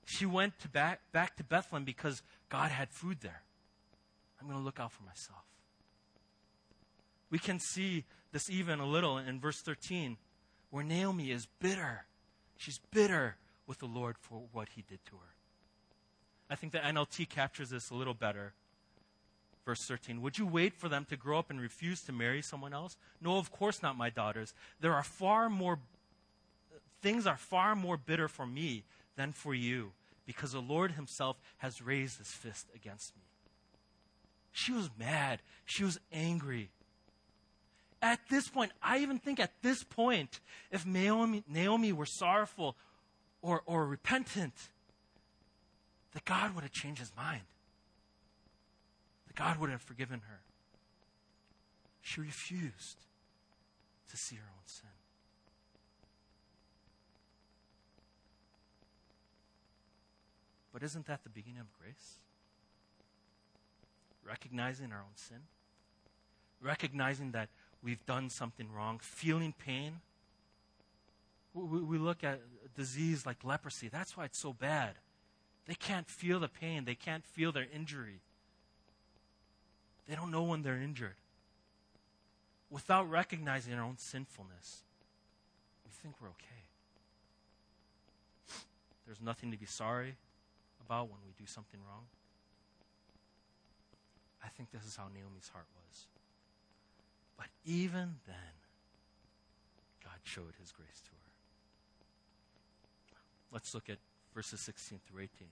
She 0.05 0.25
went 0.25 0.59
to 0.59 0.69
back, 0.69 1.01
back 1.11 1.35
to 1.37 1.43
Bethlehem 1.43 1.85
because 1.85 2.21
God 2.49 2.71
had 2.71 2.89
food 2.89 3.19
there. 3.21 3.43
I'm 4.39 4.47
going 4.47 4.59
to 4.59 4.63
look 4.63 4.79
out 4.79 4.91
for 4.91 5.03
myself. 5.03 5.43
We 7.29 7.39
can 7.39 7.59
see 7.59 8.05
this 8.31 8.49
even 8.49 8.79
a 8.79 8.85
little 8.85 9.17
in 9.17 9.39
verse 9.39 9.61
13, 9.61 10.17
where 10.69 10.83
Naomi 10.83 11.31
is 11.31 11.47
bitter. 11.59 12.05
She's 12.57 12.79
bitter 12.91 13.37
with 13.65 13.79
the 13.79 13.85
Lord 13.85 14.17
for 14.19 14.43
what 14.51 14.69
he 14.75 14.83
did 14.87 14.99
to 15.07 15.13
her. 15.15 15.32
I 16.53 16.55
think 16.55 16.71
the 16.71 16.77
NLT 16.79 17.29
captures 17.29 17.71
this 17.71 17.89
a 17.89 17.95
little 17.95 18.13
better. 18.13 18.53
Verse 19.65 19.83
13 19.85 20.21
Would 20.21 20.37
you 20.37 20.45
wait 20.45 20.75
for 20.75 20.87
them 20.87 21.05
to 21.09 21.17
grow 21.17 21.39
up 21.39 21.49
and 21.49 21.59
refuse 21.59 22.01
to 22.03 22.11
marry 22.11 22.43
someone 22.43 22.73
else? 22.73 22.95
No, 23.19 23.37
of 23.37 23.51
course 23.51 23.81
not, 23.81 23.97
my 23.97 24.11
daughters. 24.11 24.53
There 24.79 24.93
are 24.93 25.03
far 25.03 25.49
more, 25.49 25.79
things 27.01 27.25
are 27.25 27.37
far 27.37 27.75
more 27.75 27.97
bitter 27.97 28.27
for 28.27 28.45
me 28.45 28.83
than 29.15 29.31
for 29.31 29.55
you, 29.55 29.93
because 30.27 30.51
the 30.51 30.61
Lord 30.61 30.91
himself 30.91 31.37
has 31.57 31.81
raised 31.81 32.19
his 32.19 32.29
fist 32.29 32.67
against 32.75 33.15
me. 33.15 33.23
She 34.51 34.71
was 34.71 34.91
mad. 34.99 35.41
She 35.65 35.83
was 35.83 35.99
angry 36.11 36.69
at 38.03 38.19
this 38.29 38.49
point, 38.49 38.73
I 38.81 38.99
even 38.99 39.17
think 39.17 39.39
at 39.39 39.53
this 39.61 39.81
point, 39.83 40.41
if 40.71 40.85
Naomi, 40.85 41.41
Naomi 41.47 41.93
were 41.93 42.05
sorrowful 42.05 42.75
or, 43.41 43.63
or 43.65 43.87
repentant, 43.87 44.53
that 46.13 46.25
God 46.25 46.55
would 46.55 46.63
have 46.63 46.71
changed 46.71 46.99
his 46.99 47.11
mind. 47.15 47.41
That 49.27 49.35
God 49.35 49.57
would 49.57 49.69
have 49.69 49.81
forgiven 49.81 50.21
her. 50.27 50.39
She 52.01 52.21
refused 52.21 52.97
to 54.09 54.17
see 54.17 54.35
her 54.35 54.41
own 54.41 54.65
sin. 54.65 54.89
But 60.71 60.83
isn't 60.83 61.05
that 61.05 61.23
the 61.23 61.29
beginning 61.29 61.61
of 61.61 61.67
grace? 61.79 62.17
Recognizing 64.27 64.91
our 64.91 64.99
own 64.99 65.15
sin? 65.15 65.37
Recognizing 66.61 67.31
that 67.31 67.49
we've 67.83 68.03
done 68.05 68.29
something 68.29 68.71
wrong, 68.71 68.99
feeling 69.01 69.53
pain. 69.57 70.01
We, 71.53 71.99
look 71.99 72.23
at 72.23 72.41
disease 72.75 73.27
like 73.27 73.43
leprosy. 73.43 73.87
That's 73.87 74.17
why 74.17 74.25
it's 74.25 74.39
so 74.39 74.53
bad. 74.53 74.95
They 75.65 75.75
can't 75.75 76.09
feel 76.09 76.39
the 76.39 76.49
pain, 76.49 76.85
they 76.85 76.95
can't 76.95 77.25
feel 77.25 77.51
their 77.51 77.67
injury. 77.73 78.19
They 80.07 80.15
don't 80.15 80.31
know 80.31 80.43
when 80.43 80.61
they're 80.61 80.81
injured. 80.81 81.15
Without 82.69 83.09
recognizing 83.09 83.73
our 83.73 83.83
own 83.83 83.97
sinfulness, 83.97 84.83
we 85.85 85.91
think 86.01 86.15
we're 86.21 86.29
okay. 86.29 86.63
There's 89.05 89.21
nothing 89.21 89.51
to 89.51 89.57
be 89.57 89.65
sorry 89.65 90.15
about 90.85 91.09
when 91.09 91.19
we 91.25 91.33
do 91.37 91.45
something 91.45 91.79
wrong. 91.87 92.03
I 94.43 94.49
think 94.49 94.71
this 94.71 94.83
is 94.83 94.95
how 94.95 95.03
Naomi's 95.13 95.49
heart 95.49 95.67
was. 95.75 96.07
But 97.37 97.47
even 97.65 98.15
then, 98.27 98.53
God 100.03 100.19
showed 100.23 100.53
his 100.59 100.71
grace 100.71 101.01
to 101.05 101.11
her. 101.11 101.31
Let's 103.51 103.73
look 103.73 103.89
at 103.89 103.97
verses 104.33 104.59
16 104.61 104.99
through 105.07 105.23
18. 105.23 105.47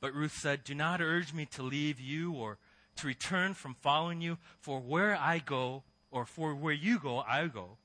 But 0.00 0.14
Ruth 0.14 0.36
said, 0.36 0.64
Do 0.64 0.74
not 0.74 1.00
urge 1.00 1.32
me 1.32 1.46
to 1.46 1.62
leave 1.62 2.00
you 2.00 2.32
or 2.32 2.58
to 2.96 3.06
return 3.06 3.54
from 3.54 3.74
following 3.74 4.20
you, 4.20 4.38
for 4.60 4.80
where 4.80 5.16
I 5.16 5.38
go, 5.38 5.82
or 6.10 6.24
for 6.24 6.54
where 6.54 6.74
you 6.74 6.98
go, 6.98 7.18
I 7.18 7.46
go. 7.46 7.76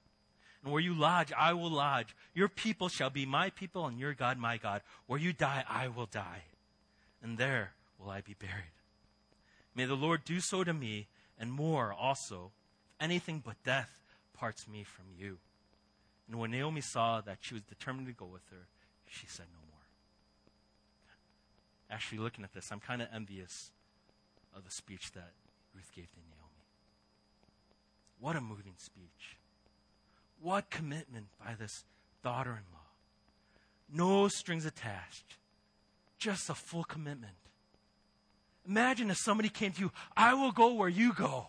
And 0.64 0.72
where 0.72 0.82
you 0.82 0.94
lodge, 0.94 1.32
I 1.38 1.54
will 1.54 1.72
lodge. 1.72 2.16
Your 2.34 2.48
people 2.48 2.88
shall 2.88 3.10
be 3.10 3.26
my 3.26 3.50
people, 3.50 3.88
and 3.88 4.00
your 4.00 4.14
God 4.14 4.38
my 4.38 4.58
God. 4.58 4.82
Where 5.08 5.20
you 5.20 5.34
die, 5.34 5.66
I 5.68 5.88
will 5.88 6.06
die. 6.06 6.44
And 7.22 7.38
there 7.38 7.74
will 8.00 8.10
I 8.10 8.22
be 8.22 8.36
buried. 8.40 8.54
May 9.76 9.86
the 9.86 9.96
Lord 9.96 10.24
do 10.24 10.40
so 10.40 10.64
to 10.64 10.74
me, 10.74 11.08
and 11.40 11.52
more 11.52 11.94
also, 11.94 12.52
if 13.00 13.04
anything 13.04 13.42
but 13.46 13.56
death 13.64 13.90
parts 14.34 14.68
me 14.68 14.84
from 14.84 15.06
you. 15.18 15.38
And 16.28 16.40
when 16.40 16.52
Naomi 16.52 16.82
saw 16.82 17.22
that 17.22 17.40
she 17.42 17.54
was 17.54 17.64
determined 17.64 18.08
to 18.08 18.14
go 18.14 18.26
with 18.26 18.48
her, 18.52 18.68
she 19.08 19.28
said 19.28 19.48
no 19.52 19.60
more. 19.60 19.71
Actually 21.92 22.20
looking 22.20 22.44
at 22.44 22.54
this, 22.54 22.72
I'm 22.72 22.80
kind 22.80 23.02
of 23.02 23.10
envious 23.14 23.72
of 24.56 24.64
the 24.64 24.72
speech 24.72 25.12
that 25.12 25.32
Ruth 25.76 25.92
gave 25.96 26.10
to 26.12 26.18
Naomi. 26.18 26.66
What 28.20 28.36
a 28.36 28.42
moving 28.42 28.74
speech. 28.78 29.38
What 30.42 30.70
commitment 30.70 31.28
by 31.44 31.54
this 31.60 31.84
daughter 32.24 32.52
in 32.52 32.64
law. 32.74 32.80
No 33.94 34.28
strings 34.28 34.66
attached, 34.66 35.38
just 36.18 36.50
a 36.50 36.54
full 36.56 36.84
commitment. 36.84 37.34
Imagine 38.68 39.10
if 39.10 39.18
somebody 39.18 39.50
came 39.50 39.72
to 39.74 39.82
you, 39.82 39.92
I 40.16 40.34
will 40.34 40.52
go 40.52 40.74
where 40.74 40.90
you 40.90 41.14
go, 41.14 41.48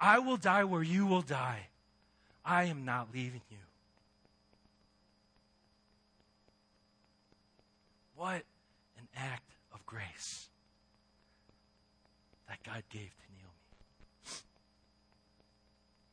I 0.00 0.18
will 0.18 0.36
die 0.36 0.64
where 0.64 0.82
you 0.82 1.06
will 1.06 1.22
die. 1.22 1.68
I 2.44 2.64
am 2.64 2.84
not 2.84 3.08
leaving 3.12 3.42
you. 3.50 3.58
What 8.16 8.42
an 8.96 9.06
act 9.16 9.42
grace 9.88 10.48
that 12.46 12.62
God 12.62 12.82
gave 12.90 13.10
to 13.16 13.26
Naomi. 13.32 14.42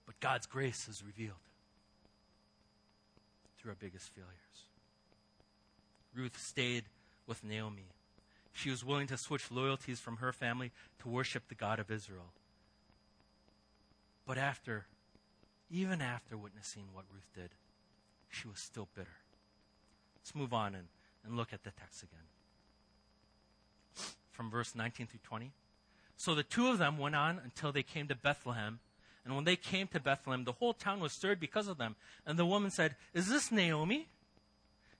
But 0.05 0.19
God's 0.21 0.45
grace 0.45 0.88
is 0.88 1.03
revealed 1.05 1.35
through 3.57 3.71
our 3.71 3.77
biggest 3.77 4.09
failures. 4.13 4.31
Ruth 6.15 6.39
stayed 6.41 6.85
with 7.27 7.43
Naomi. 7.43 7.89
She 8.53 8.69
was 8.69 8.85
willing 8.85 9.07
to 9.07 9.17
switch 9.17 9.51
loyalties 9.51 9.99
from 9.99 10.17
her 10.17 10.31
family 10.31 10.71
to 10.99 11.09
worship 11.09 11.49
the 11.49 11.55
God 11.55 11.77
of 11.77 11.91
Israel. 11.91 12.31
But 14.25 14.38
after, 14.38 14.85
even 15.69 16.01
after 16.01 16.38
witnessing 16.38 16.85
what 16.93 17.03
Ruth 17.13 17.27
did, 17.33 17.49
she 18.29 18.47
was 18.47 18.59
still 18.59 18.88
bitter. 18.95 19.17
Let's 20.17 20.33
move 20.33 20.53
on 20.53 20.75
and, 20.75 20.88
and 21.25 21.35
look 21.35 21.51
at 21.51 21.63
the 21.65 21.71
text 21.71 22.03
again. 22.03 22.23
From 24.35 24.51
verse 24.51 24.75
19 24.75 25.07
through 25.07 25.19
20. 25.23 25.51
So 26.17 26.35
the 26.35 26.43
two 26.43 26.67
of 26.67 26.77
them 26.77 26.97
went 26.97 27.15
on 27.15 27.39
until 27.43 27.71
they 27.71 27.83
came 27.83 28.07
to 28.07 28.15
Bethlehem. 28.15 28.79
And 29.23 29.33
when 29.33 29.45
they 29.45 29.55
came 29.55 29.87
to 29.87 29.99
Bethlehem, 29.99 30.43
the 30.43 30.51
whole 30.51 30.73
town 30.73 30.99
was 30.99 31.13
stirred 31.13 31.39
because 31.39 31.67
of 31.67 31.77
them. 31.77 31.95
And 32.25 32.37
the 32.37 32.45
woman 32.45 32.69
said, 32.69 32.95
Is 33.13 33.29
this 33.29 33.51
Naomi? 33.51 34.07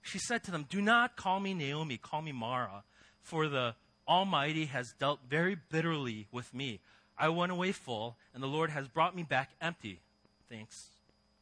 She 0.00 0.18
said 0.18 0.42
to 0.44 0.50
them, 0.50 0.66
Do 0.68 0.80
not 0.80 1.16
call 1.16 1.38
me 1.38 1.52
Naomi, 1.52 1.98
call 1.98 2.22
me 2.22 2.32
Mara, 2.32 2.84
for 3.20 3.48
the 3.48 3.74
Almighty 4.08 4.66
has 4.66 4.94
dealt 4.98 5.20
very 5.28 5.54
bitterly 5.54 6.28
with 6.32 6.54
me. 6.54 6.80
I 7.18 7.28
went 7.28 7.52
away 7.52 7.72
full, 7.72 8.16
and 8.34 8.42
the 8.42 8.48
Lord 8.48 8.70
has 8.70 8.88
brought 8.88 9.16
me 9.16 9.22
back 9.22 9.50
empty. 9.60 10.00
Thanks 10.48 10.90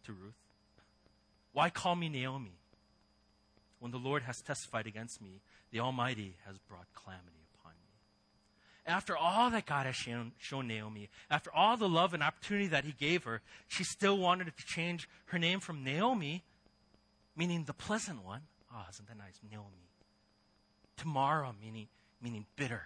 to 0.05 0.13
Ruth. 0.13 0.35
Why 1.53 1.71
call 1.71 1.95
me 1.95 2.09
Naomi? 2.09 2.59
When 3.79 3.93
the 3.93 3.99
Lord 3.99 4.23
has 4.23 4.41
testified 4.41 4.87
against 4.87 5.21
me, 5.21 5.41
the 5.71 5.81
Almighty 5.81 6.37
has 6.47 6.59
brought 6.59 6.87
calamity 6.95 7.44
after 8.87 9.17
all 9.17 9.51
that 9.51 9.67
God 9.67 9.87
has 9.87 9.97
shown, 9.97 10.33
shown, 10.39 10.67
Naomi, 10.69 11.09
after 11.31 11.51
all 11.53 11.77
the 11.77 11.89
love 11.89 12.13
and 12.15 12.23
opportunity 12.23 12.67
that 12.69 12.85
He 12.85 12.93
gave 12.93 13.25
her, 13.25 13.41
she 13.67 13.85
still 13.85 14.19
wanted 14.19 14.47
to 14.57 14.67
change 14.67 15.09
her 15.27 15.39
name 15.39 15.61
from 15.61 15.83
Naomi, 15.85 16.43
meaning 17.37 17.65
the 17.65 17.73
pleasant 17.73 18.25
one. 18.25 18.43
Oh, 18.73 18.85
isn't 18.91 19.09
that 19.09 19.17
nice? 19.17 19.41
Naomi. 19.51 19.89
To 20.99 21.09
Mara, 21.09 21.53
meaning, 21.63 21.89
meaning 22.21 22.47
bitter. 22.57 22.83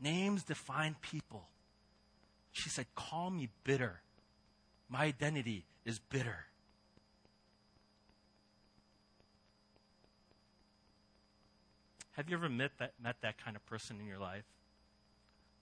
Names 0.00 0.42
define 0.42 0.96
people. 1.00 1.48
She 2.52 2.68
said, 2.68 2.86
Call 2.94 3.30
me 3.30 3.48
bitter. 3.64 4.00
My 4.88 5.04
identity 5.04 5.66
is 5.84 5.98
bitter. 5.98 6.46
Have 12.20 12.28
you 12.28 12.36
ever 12.36 12.50
met 12.50 12.72
that, 12.80 12.92
met 13.02 13.16
that 13.22 13.42
kind 13.42 13.56
of 13.56 13.64
person 13.64 13.96
in 13.98 14.06
your 14.06 14.18
life? 14.18 14.44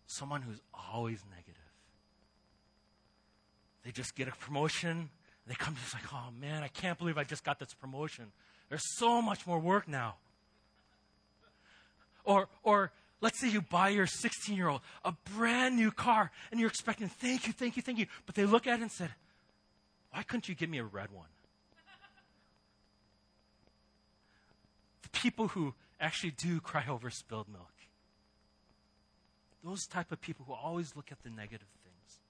Someone 0.08 0.42
who's 0.42 0.60
always 0.74 1.22
negative. 1.30 1.54
They 3.84 3.92
just 3.92 4.16
get 4.16 4.26
a 4.26 4.32
promotion. 4.32 5.08
They 5.46 5.54
come 5.54 5.76
to 5.76 5.96
like, 5.96 6.12
oh 6.12 6.30
man, 6.40 6.64
I 6.64 6.66
can't 6.66 6.98
believe 6.98 7.16
I 7.16 7.22
just 7.22 7.44
got 7.44 7.60
this 7.60 7.74
promotion. 7.74 8.32
There's 8.70 8.82
so 8.98 9.22
much 9.22 9.46
more 9.46 9.60
work 9.60 9.86
now. 9.86 10.16
Or, 12.24 12.48
or 12.64 12.90
let's 13.20 13.38
say 13.38 13.48
you 13.48 13.60
buy 13.60 13.90
your 13.90 14.08
16 14.08 14.56
year 14.56 14.66
old 14.66 14.80
a 15.04 15.14
brand 15.36 15.76
new 15.76 15.92
car 15.92 16.32
and 16.50 16.58
you're 16.58 16.70
expecting, 16.70 17.08
thank 17.08 17.46
you, 17.46 17.52
thank 17.52 17.76
you, 17.76 17.82
thank 17.82 18.00
you. 18.00 18.06
But 18.26 18.34
they 18.34 18.46
look 18.46 18.66
at 18.66 18.80
it 18.80 18.82
and 18.82 18.90
said, 18.90 19.10
why 20.10 20.24
couldn't 20.24 20.48
you 20.48 20.56
give 20.56 20.70
me 20.70 20.78
a 20.78 20.84
red 20.84 21.12
one? 21.12 21.28
The 25.02 25.08
people 25.10 25.46
who 25.46 25.74
actually 26.00 26.32
do 26.32 26.61
cry 26.62 26.84
over 26.88 27.11
spilled 27.11 27.48
milk. 27.48 27.72
Those 29.64 29.87
type 29.87 30.12
of 30.12 30.20
people 30.20 30.44
who 30.46 30.54
always 30.54 30.94
look 30.96 31.11
at 31.11 31.22
the 31.22 31.30
negative 31.30 31.68
things, 31.82 32.20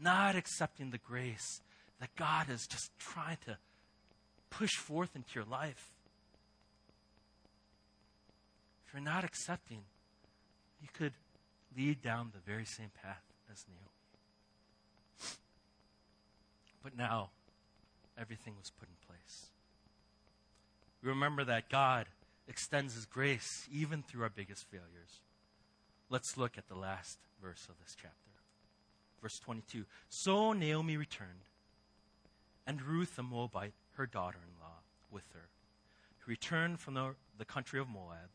not 0.00 0.36
accepting 0.36 0.90
the 0.90 0.98
grace 0.98 1.62
that 2.00 2.14
God 2.16 2.50
is 2.50 2.66
just 2.66 2.90
trying 2.98 3.38
to 3.46 3.56
push 4.50 4.76
forth 4.76 5.16
into 5.16 5.30
your 5.34 5.44
life. 5.44 5.90
If 8.86 8.92
you're 8.92 9.02
not 9.02 9.24
accepting, 9.24 9.80
you 10.80 10.88
could 10.92 11.12
lead 11.76 12.02
down 12.02 12.32
the 12.32 12.50
very 12.50 12.64
same 12.64 12.90
path 13.02 13.22
as 13.50 13.64
Naomi. 13.68 13.90
But 16.82 16.96
now, 16.96 17.30
everything 18.18 18.54
was 18.58 18.70
put 18.70 18.88
in 18.88 18.94
place. 19.06 19.46
Remember 21.02 21.44
that 21.44 21.68
God 21.68 22.06
extends 22.48 22.94
his 22.94 23.06
grace 23.06 23.68
even 23.72 24.02
through 24.02 24.22
our 24.22 24.30
biggest 24.30 24.64
failures. 24.70 25.20
Let's 26.08 26.36
look 26.36 26.56
at 26.56 26.68
the 26.68 26.76
last 26.76 27.18
verse 27.42 27.66
of 27.68 27.78
this 27.82 27.96
chapter. 28.00 28.30
Verse 29.20 29.38
22. 29.40 29.84
So 30.08 30.52
Naomi 30.52 30.96
returned, 30.96 31.50
and 32.66 32.82
Ruth 32.82 33.16
the 33.16 33.22
Moabite, 33.22 33.74
her 33.96 34.06
daughter 34.06 34.38
in 34.42 34.60
law, 34.60 34.78
with 35.10 35.24
her, 35.32 35.48
who 36.18 36.30
returned 36.30 36.80
from 36.80 36.94
the, 36.94 37.14
the 37.38 37.44
country 37.44 37.80
of 37.80 37.88
Moab. 37.88 38.30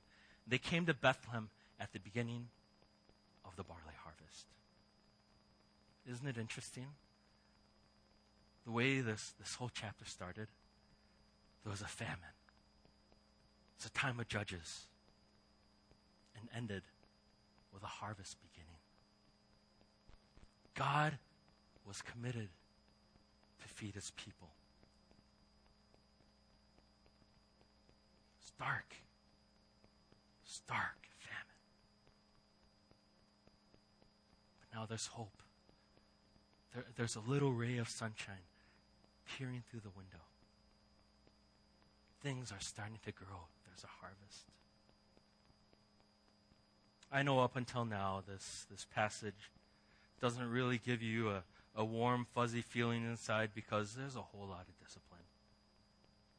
They 0.48 0.58
came 0.58 0.86
to 0.88 0.94
Bethlehem 0.94 1.50
at 1.80 1.94
the 1.94 2.00
beginning 2.00 2.48
of 3.46 3.56
the 3.56 3.64
barley 3.64 3.96
harvest. 4.04 4.48
Isn't 6.10 6.28
it 6.28 6.38
interesting? 6.38 6.88
The 8.66 8.72
way 8.72 9.02
this, 9.02 9.34
this 9.40 9.56
whole 9.56 9.72
chapter 9.74 10.06
started, 10.06 10.48
there 11.64 11.72
was 11.72 11.82
a 11.82 11.86
famine. 11.86 12.36
It's 13.82 13.88
a 13.88 13.94
time 13.94 14.20
of 14.20 14.28
judges 14.28 14.86
and 16.38 16.48
ended 16.56 16.84
with 17.74 17.82
a 17.82 17.88
harvest 17.88 18.38
beginning. 18.40 18.78
God 20.76 21.18
was 21.88 22.04
committed 22.04 22.50
to 23.60 23.68
feed 23.68 23.96
his 23.96 24.12
people. 24.12 24.50
Stark, 28.46 28.98
stark 30.46 31.08
famine. 31.18 31.42
But 34.60 34.78
now 34.78 34.86
there's 34.86 35.08
hope. 35.08 35.42
There, 36.76 36.86
there's 36.98 37.16
a 37.16 37.22
little 37.22 37.52
ray 37.52 37.80
of 37.80 37.90
sunshine 37.90 38.46
peering 39.26 39.64
through 39.72 39.80
the 39.80 39.90
window. 39.98 40.22
Things 42.22 42.52
are 42.52 42.62
starting 42.62 43.00
to 43.06 43.12
grow 43.12 43.48
a 43.84 43.88
harvest. 44.02 44.46
I 47.12 47.24
know 47.24 47.40
up 47.40 47.56
until 47.56 47.84
now, 47.84 48.24
this, 48.28 48.66
this 48.72 48.86
passage 48.94 49.52
doesn't 50.22 50.50
really 50.50 50.80
give 50.84 51.02
you 51.02 51.30
a, 51.30 51.44
a 51.76 51.84
warm, 51.84 52.26
fuzzy 52.34 52.62
feeling 52.62 53.04
inside 53.04 53.50
because 53.54 53.96
there's 53.96 54.16
a 54.16 54.22
whole 54.22 54.48
lot 54.48 54.66
of 54.68 54.80
discipline. 54.80 55.22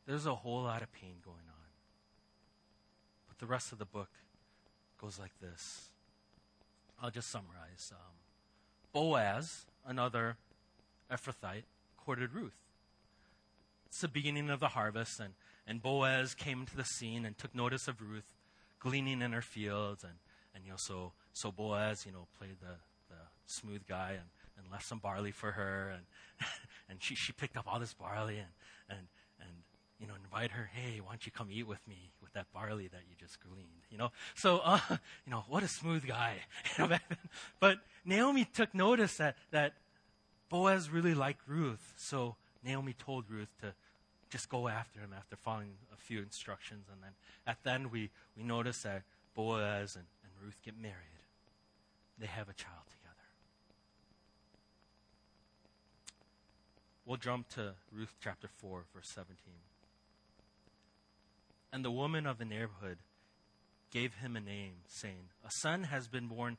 There's 0.06 0.26
a 0.26 0.34
whole 0.34 0.62
lot 0.62 0.82
of 0.82 0.92
pain 0.92 1.16
going 1.24 1.36
on. 1.48 1.68
But 3.28 3.38
the 3.38 3.46
rest 3.46 3.72
of 3.72 3.78
the 3.78 3.84
book 3.84 4.10
goes 5.00 5.18
like 5.18 5.32
this. 5.40 5.90
I'll 7.02 7.10
just 7.10 7.30
summarize. 7.30 7.92
Um, 7.92 8.14
Boaz, 8.92 9.66
another 9.86 10.36
Ephrathite, 11.10 11.64
courted 11.96 12.32
Ruth. 12.32 12.56
It's 13.86 14.00
the 14.00 14.08
beginning 14.08 14.48
of 14.48 14.60
the 14.60 14.68
harvest, 14.68 15.20
and 15.20 15.34
and 15.66 15.82
Boaz 15.82 16.34
came 16.34 16.66
to 16.66 16.76
the 16.76 16.84
scene 16.84 17.24
and 17.24 17.36
took 17.36 17.54
notice 17.54 17.88
of 17.88 18.00
Ruth 18.00 18.24
gleaning 18.80 19.22
in 19.22 19.32
her 19.32 19.42
fields. 19.42 20.02
And, 20.02 20.14
and 20.54 20.64
you 20.64 20.70
know, 20.70 20.76
so, 20.76 21.12
so 21.32 21.52
Boaz, 21.52 22.04
you 22.04 22.12
know, 22.12 22.26
played 22.38 22.56
the, 22.60 22.74
the 23.08 23.20
smooth 23.46 23.86
guy 23.86 24.10
and, 24.12 24.28
and 24.58 24.70
left 24.70 24.86
some 24.86 24.98
barley 24.98 25.30
for 25.30 25.52
her. 25.52 25.90
And, 25.94 26.02
and 26.88 27.02
she, 27.02 27.14
she 27.14 27.32
picked 27.32 27.56
up 27.56 27.66
all 27.72 27.78
this 27.78 27.94
barley 27.94 28.38
and, 28.38 28.50
and, 28.88 29.06
and, 29.40 29.50
you 30.00 30.06
know, 30.08 30.14
invite 30.22 30.50
her, 30.50 30.68
hey, 30.74 31.00
why 31.00 31.10
don't 31.12 31.24
you 31.24 31.32
come 31.32 31.48
eat 31.50 31.66
with 31.66 31.86
me 31.86 32.10
with 32.20 32.32
that 32.32 32.46
barley 32.52 32.88
that 32.88 33.02
you 33.08 33.14
just 33.18 33.38
gleaned, 33.40 33.86
you 33.88 33.98
know? 33.98 34.10
So, 34.34 34.58
uh, 34.64 34.80
you 34.90 35.30
know, 35.30 35.44
what 35.48 35.62
a 35.62 35.68
smooth 35.68 36.06
guy. 36.06 36.38
but 37.60 37.78
Naomi 38.04 38.46
took 38.52 38.74
notice 38.74 39.16
that, 39.18 39.36
that 39.52 39.74
Boaz 40.48 40.90
really 40.90 41.14
liked 41.14 41.42
Ruth. 41.46 41.94
So 41.96 42.34
Naomi 42.64 42.94
told 42.94 43.30
Ruth 43.30 43.48
to, 43.60 43.74
just 44.32 44.48
go 44.48 44.66
after 44.66 44.98
him 44.98 45.10
after 45.14 45.36
following 45.36 45.74
a 45.92 45.96
few 45.96 46.20
instructions. 46.20 46.86
And 46.90 47.02
then 47.02 47.10
at 47.46 47.62
the 47.62 47.70
end, 47.70 47.92
we, 47.92 48.08
we 48.34 48.42
notice 48.42 48.82
that 48.82 49.02
Boaz 49.34 49.94
and, 49.94 50.06
and 50.24 50.32
Ruth 50.42 50.56
get 50.64 50.74
married. 50.74 50.96
They 52.18 52.26
have 52.26 52.48
a 52.48 52.54
child 52.54 52.84
together. 52.88 53.14
We'll 57.04 57.18
jump 57.18 57.48
to 57.50 57.74
Ruth 57.92 58.14
chapter 58.22 58.48
4, 58.48 58.84
verse 58.94 59.10
17. 59.14 59.36
And 61.70 61.84
the 61.84 61.90
woman 61.90 62.26
of 62.26 62.38
the 62.38 62.44
neighborhood 62.46 62.98
gave 63.90 64.14
him 64.14 64.34
a 64.34 64.40
name, 64.40 64.76
saying, 64.86 65.28
A 65.44 65.50
son 65.60 65.84
has 65.84 66.08
been 66.08 66.28
born 66.28 66.56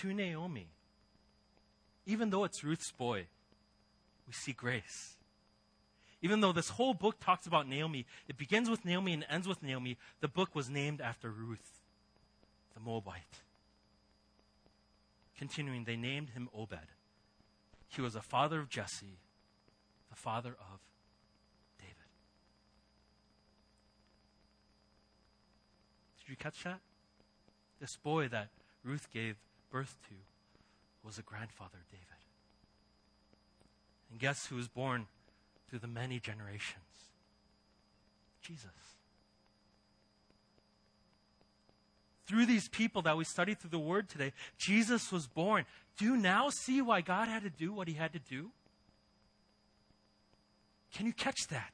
to 0.00 0.12
Naomi. 0.12 0.70
Even 2.06 2.30
though 2.30 2.42
it's 2.42 2.64
Ruth's 2.64 2.90
boy, 2.92 3.26
we 4.26 4.32
see 4.32 4.52
grace. 4.52 5.13
Even 6.24 6.40
though 6.40 6.52
this 6.52 6.70
whole 6.70 6.94
book 6.94 7.20
talks 7.20 7.46
about 7.46 7.68
Naomi, 7.68 8.06
it 8.28 8.38
begins 8.38 8.70
with 8.70 8.86
Naomi 8.86 9.12
and 9.12 9.26
ends 9.28 9.46
with 9.46 9.62
Naomi, 9.62 9.98
the 10.22 10.26
book 10.26 10.54
was 10.54 10.70
named 10.70 11.02
after 11.02 11.30
Ruth, 11.30 11.82
the 12.72 12.80
Moabite. 12.80 13.42
Continuing, 15.36 15.84
they 15.84 15.96
named 15.96 16.30
him 16.30 16.48
Obed. 16.54 16.78
He 17.88 18.00
was 18.00 18.16
a 18.16 18.22
father 18.22 18.58
of 18.58 18.70
Jesse, 18.70 19.18
the 20.08 20.16
father 20.16 20.56
of 20.58 20.80
David. 21.78 21.94
Did 26.20 26.30
you 26.30 26.36
catch 26.36 26.64
that? 26.64 26.80
This 27.82 27.98
boy 27.98 28.28
that 28.28 28.48
Ruth 28.82 29.08
gave 29.12 29.36
birth 29.70 29.98
to 30.08 30.14
was 31.06 31.18
a 31.18 31.22
grandfather 31.22 31.76
of 31.82 31.90
David. 31.90 32.06
And 34.10 34.18
guess 34.18 34.46
who 34.46 34.56
was 34.56 34.68
born 34.68 35.06
through 35.68 35.80
the 35.80 35.86
many 35.86 36.18
generations? 36.18 36.84
Jesus. 38.42 38.70
Through 42.26 42.46
these 42.46 42.68
people 42.68 43.02
that 43.02 43.16
we 43.16 43.24
studied 43.24 43.58
through 43.58 43.70
the 43.70 43.78
Word 43.78 44.08
today, 44.08 44.32
Jesus 44.56 45.12
was 45.12 45.26
born. 45.26 45.66
Do 45.98 46.04
you 46.04 46.16
now 46.16 46.48
see 46.50 46.80
why 46.80 47.00
God 47.00 47.28
had 47.28 47.42
to 47.42 47.50
do 47.50 47.72
what 47.72 47.86
He 47.86 47.94
had 47.94 48.12
to 48.14 48.18
do? 48.18 48.50
Can 50.94 51.06
you 51.06 51.12
catch 51.12 51.48
that? 51.48 51.72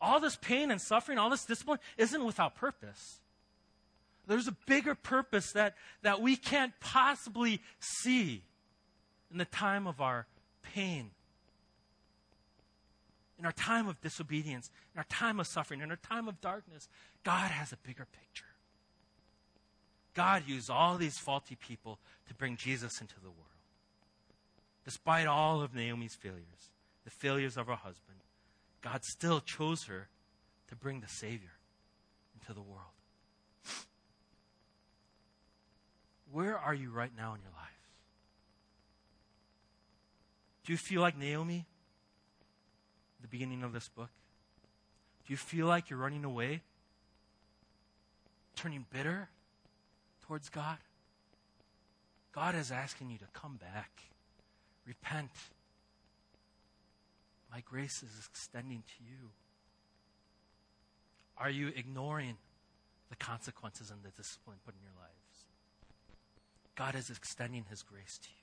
All 0.00 0.20
this 0.20 0.36
pain 0.36 0.70
and 0.70 0.80
suffering, 0.80 1.18
all 1.18 1.30
this 1.30 1.44
discipline 1.44 1.80
isn't 1.96 2.24
without 2.24 2.54
purpose. 2.54 3.20
There's 4.28 4.46
a 4.46 4.56
bigger 4.66 4.94
purpose 4.94 5.52
that, 5.52 5.74
that 6.02 6.20
we 6.20 6.36
can't 6.36 6.72
possibly 6.80 7.60
see 7.80 8.42
in 9.32 9.38
the 9.38 9.46
time 9.46 9.86
of 9.86 10.00
our 10.00 10.26
pain, 10.62 11.10
in 13.38 13.46
our 13.46 13.52
time 13.52 13.86
of 13.88 14.00
disobedience, 14.00 14.70
in 14.94 14.98
our 14.98 15.06
time 15.08 15.38
of 15.38 15.46
suffering, 15.46 15.80
in 15.80 15.90
our 15.90 15.96
time 15.96 16.28
of 16.28 16.40
darkness. 16.40 16.88
God 17.24 17.50
has 17.50 17.72
a 17.72 17.76
bigger 17.76 18.06
picture. 18.06 18.44
God 20.14 20.42
used 20.46 20.68
all 20.68 20.96
these 20.96 21.18
faulty 21.18 21.54
people 21.54 21.98
to 22.26 22.34
bring 22.34 22.56
Jesus 22.56 23.00
into 23.00 23.14
the 23.20 23.30
world. 23.30 23.44
Despite 24.84 25.26
all 25.26 25.60
of 25.60 25.74
Naomi's 25.74 26.14
failures, 26.14 26.72
the 27.04 27.10
failures 27.10 27.56
of 27.56 27.66
her 27.66 27.76
husband, 27.76 28.18
God 28.82 29.04
still 29.04 29.40
chose 29.40 29.84
her 29.84 30.08
to 30.68 30.74
bring 30.76 31.00
the 31.00 31.08
Savior 31.08 31.52
into 32.34 32.52
the 32.52 32.62
world. 32.62 32.82
Where 36.32 36.58
are 36.58 36.74
you 36.74 36.90
right 36.90 37.12
now 37.16 37.34
in 37.34 37.40
your 37.40 37.52
life? 37.52 37.68
Do 40.64 40.72
you 40.72 40.76
feel 40.76 41.00
like 41.00 41.16
Naomi 41.16 41.66
the 43.20 43.28
beginning 43.28 43.62
of 43.62 43.72
this 43.72 43.88
book? 43.88 44.10
Do 45.26 45.32
you 45.32 45.36
feel 45.36 45.66
like 45.66 45.90
you're 45.90 45.98
running 45.98 46.24
away? 46.24 46.62
Turning 48.56 48.86
bitter 48.92 49.28
towards 50.26 50.48
God? 50.48 50.78
God 52.32 52.54
is 52.54 52.70
asking 52.70 53.10
you 53.10 53.18
to 53.18 53.26
come 53.32 53.56
back. 53.56 53.90
Repent. 54.86 55.30
My 57.52 57.60
grace 57.60 58.02
is 58.02 58.28
extending 58.30 58.82
to 58.86 59.04
you. 59.04 59.30
Are 61.36 61.50
you 61.50 61.72
ignoring 61.76 62.36
the 63.10 63.16
consequences 63.16 63.90
and 63.90 64.02
the 64.02 64.10
discipline 64.10 64.56
put 64.64 64.74
in 64.74 64.80
your 64.82 64.92
lives? 64.98 65.44
God 66.74 66.94
is 66.94 67.10
extending 67.10 67.64
His 67.68 67.82
grace 67.82 68.18
to 68.22 68.28
you. 68.28 68.34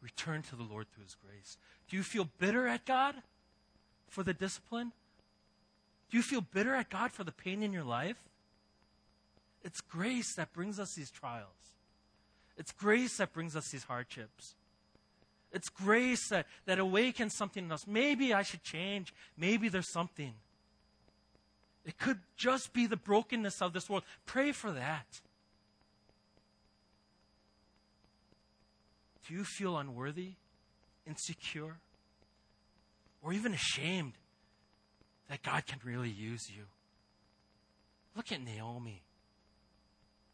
Return 0.00 0.42
to 0.42 0.56
the 0.56 0.62
Lord 0.62 0.86
through 0.90 1.04
His 1.04 1.14
grace. 1.14 1.58
Do 1.88 1.96
you 1.96 2.02
feel 2.02 2.28
bitter 2.38 2.66
at 2.66 2.84
God 2.84 3.14
for 4.12 4.22
the 4.22 4.34
discipline? 4.34 4.92
Do 6.10 6.18
you 6.18 6.22
feel 6.22 6.42
bitter 6.42 6.74
at 6.74 6.90
God 6.90 7.12
for 7.12 7.24
the 7.24 7.32
pain 7.32 7.62
in 7.62 7.72
your 7.72 7.82
life? 7.82 8.18
It's 9.64 9.80
grace 9.80 10.34
that 10.34 10.52
brings 10.52 10.78
us 10.78 10.94
these 10.94 11.10
trials. 11.10 11.48
It's 12.58 12.72
grace 12.72 13.16
that 13.16 13.32
brings 13.32 13.56
us 13.56 13.70
these 13.70 13.84
hardships. 13.84 14.54
It's 15.50 15.70
grace 15.70 16.28
that, 16.28 16.46
that 16.66 16.78
awakens 16.78 17.34
something 17.34 17.64
in 17.64 17.72
us. 17.72 17.86
Maybe 17.86 18.34
I 18.34 18.42
should 18.42 18.62
change. 18.62 19.14
Maybe 19.38 19.70
there's 19.70 19.88
something. 19.88 20.34
It 21.86 21.98
could 21.98 22.18
just 22.36 22.74
be 22.74 22.86
the 22.86 22.96
brokenness 22.96 23.62
of 23.62 23.72
this 23.72 23.88
world. 23.88 24.04
Pray 24.26 24.52
for 24.52 24.72
that. 24.72 25.06
Do 29.26 29.34
you 29.34 29.44
feel 29.44 29.78
unworthy, 29.78 30.32
insecure, 31.06 31.76
or 33.22 33.32
even 33.32 33.54
ashamed 33.54 34.12
that 35.28 35.42
God 35.42 35.66
can 35.66 35.78
really 35.84 36.10
use 36.10 36.50
you? 36.50 36.64
Look 38.16 38.32
at 38.32 38.42
Naomi. 38.42 39.02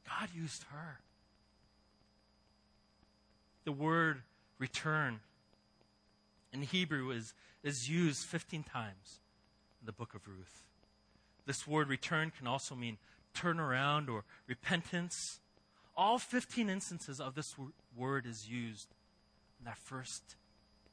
God 0.09 0.28
used 0.34 0.64
her. 0.72 1.01
The 3.64 3.72
word 3.72 4.22
return 4.59 5.20
in 6.53 6.62
Hebrew 6.62 7.11
is, 7.11 7.34
is 7.62 7.89
used 7.89 8.24
15 8.24 8.62
times 8.62 9.20
in 9.80 9.86
the 9.86 9.93
book 9.93 10.14
of 10.14 10.26
Ruth. 10.26 10.64
This 11.47 11.66
word 11.66 11.89
return 11.89 12.32
can 12.36 12.47
also 12.47 12.74
mean 12.74 12.97
turn 13.34 13.61
around 13.61 14.09
or 14.09 14.24
repentance 14.47 15.41
all 15.99 16.18
15 16.20 16.70
instances 16.70 17.20
of 17.20 17.34
this 17.34 17.57
word 17.97 18.24
is 18.24 18.49
used 18.49 18.95
in 19.59 19.64
that 19.64 19.76
first 19.76 20.36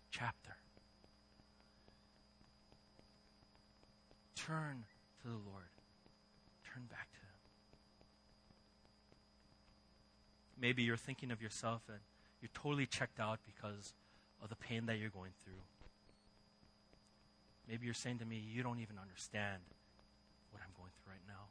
chapter. 0.09 0.57
Turn 4.35 4.83
to 5.21 5.27
the 5.27 5.33
Lord. 5.49 5.71
Turn 6.63 6.83
back 6.89 7.11
to 7.13 7.19
Him. 7.19 7.37
Maybe 10.59 10.83
you're 10.83 10.97
thinking 10.97 11.31
of 11.31 11.41
yourself 11.41 11.81
and 11.87 11.99
you're 12.41 12.49
totally 12.53 12.85
checked 12.85 13.19
out 13.19 13.39
because 13.45 13.93
of 14.41 14.49
the 14.49 14.55
pain 14.55 14.85
that 14.87 14.99
you're 14.99 15.09
going 15.09 15.31
through. 15.43 15.61
Maybe 17.67 17.85
you're 17.85 17.93
saying 17.95 18.19
to 18.19 18.25
me, 18.25 18.37
You 18.37 18.63
don't 18.63 18.79
even 18.79 18.97
understand 19.01 19.61
what 20.51 20.61
I'm 20.61 20.73
going 20.77 20.91
through 21.01 21.13
right 21.13 21.27
now. 21.27 21.49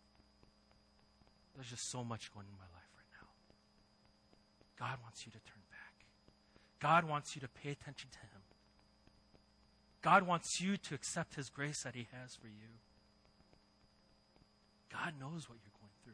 There's 1.55 1.69
just 1.69 1.91
so 1.91 2.05
much 2.05 2.33
going 2.33 2.47
in 2.47 2.57
my 2.57 2.69
life. 2.75 2.91
Right 2.97 3.13
now. 3.21 3.29
God 4.79 4.99
wants 5.03 5.27
you 5.27 5.33
to 5.33 5.39
turn 5.39 5.63
back. 5.71 5.95
God 6.81 7.05
wants 7.05 7.35
you 7.35 7.41
to 7.41 7.49
pay 7.49 7.71
attention 7.71 8.11
to 8.11 8.19
Him. 8.19 8.34
God 10.05 10.25
wants 10.25 10.61
you 10.61 10.77
to 10.77 10.95
accept 10.95 11.35
His 11.35 11.49
grace 11.49 11.83
that 11.83 11.95
He 11.95 12.07
has 12.13 12.35
for 12.35 12.47
you. 12.47 12.69
God 14.93 15.15
knows 15.19 15.49
what 15.49 15.57
you're 15.63 15.81
going 15.81 15.93
through. 16.05 16.13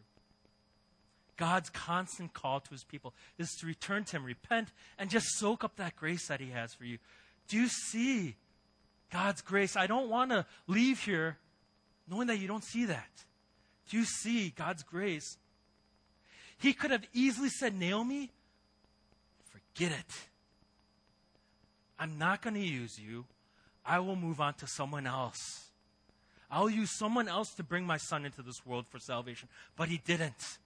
God's 1.36 1.70
constant 1.70 2.32
call 2.32 2.60
to 2.60 2.70
His 2.70 2.84
people 2.84 3.14
is 3.36 3.50
to 3.60 3.66
return 3.66 4.04
to 4.04 4.16
Him, 4.16 4.24
repent, 4.24 4.68
and 4.96 5.10
just 5.10 5.26
soak 5.38 5.64
up 5.64 5.74
that 5.76 5.96
grace 5.96 6.28
that 6.28 6.38
He 6.38 6.50
has 6.50 6.72
for 6.72 6.84
you. 6.84 6.98
Do 7.48 7.56
you 7.56 7.66
see 7.66 8.36
God's 9.10 9.42
grace? 9.42 9.74
I 9.74 9.88
don't 9.88 10.08
want 10.08 10.30
to 10.30 10.46
leave 10.68 11.00
here 11.00 11.38
knowing 12.08 12.28
that 12.28 12.38
you 12.38 12.46
don't 12.46 12.64
see 12.64 12.84
that. 12.84 13.24
Do 13.88 13.98
you 13.98 14.04
see 14.04 14.50
God's 14.50 14.84
grace? 14.84 15.36
He 16.58 16.74
could 16.74 16.92
have 16.92 17.04
easily 17.12 17.48
said, 17.48 17.74
Naomi, 17.74 18.30
forget 19.50 19.90
it. 19.90 20.14
I'm 21.98 22.18
not 22.18 22.40
going 22.40 22.54
to 22.54 22.60
use 22.60 22.96
you. 22.96 23.24
I 23.90 23.98
will 23.98 24.14
move 24.14 24.40
on 24.40 24.54
to 24.54 24.68
someone 24.68 25.04
else. 25.04 25.64
I'll 26.48 26.70
use 26.70 26.92
someone 26.92 27.26
else 27.26 27.54
to 27.54 27.64
bring 27.64 27.84
my 27.84 27.96
son 27.96 28.24
into 28.24 28.40
this 28.40 28.64
world 28.64 28.86
for 28.86 29.00
salvation. 29.00 29.48
But 29.76 29.88
he 29.88 30.00
didn't. 30.06 30.58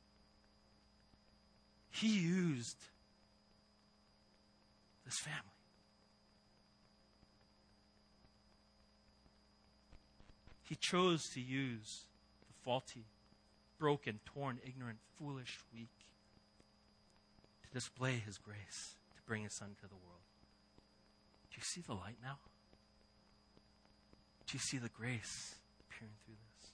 He 1.89 2.19
used 2.19 2.77
this 5.07 5.19
family. 5.19 5.41
He 10.69 10.75
chose 10.75 11.31
to 11.31 11.41
use 11.41 12.03
the 12.47 12.53
faulty, 12.63 13.07
broken, 13.79 14.21
torn, 14.27 14.59
ignorant, 14.67 14.99
foolish, 15.19 15.61
weak 15.73 15.89
to 17.63 17.73
display 17.73 18.23
His 18.27 18.37
grace, 18.37 18.97
to 19.17 19.23
bring 19.27 19.45
His 19.45 19.55
Son 19.55 19.77
to 19.81 19.89
the 19.89 19.95
world. 19.95 20.25
Do 21.51 21.57
you 21.57 21.63
see 21.63 21.81
the 21.81 21.95
light 21.95 22.17
now? 22.23 22.37
Do 24.47 24.55
you 24.55 24.59
see 24.59 24.79
the 24.79 24.89
grace 24.89 25.57
appearing 25.81 26.15
through 26.25 26.35
this? 26.35 26.71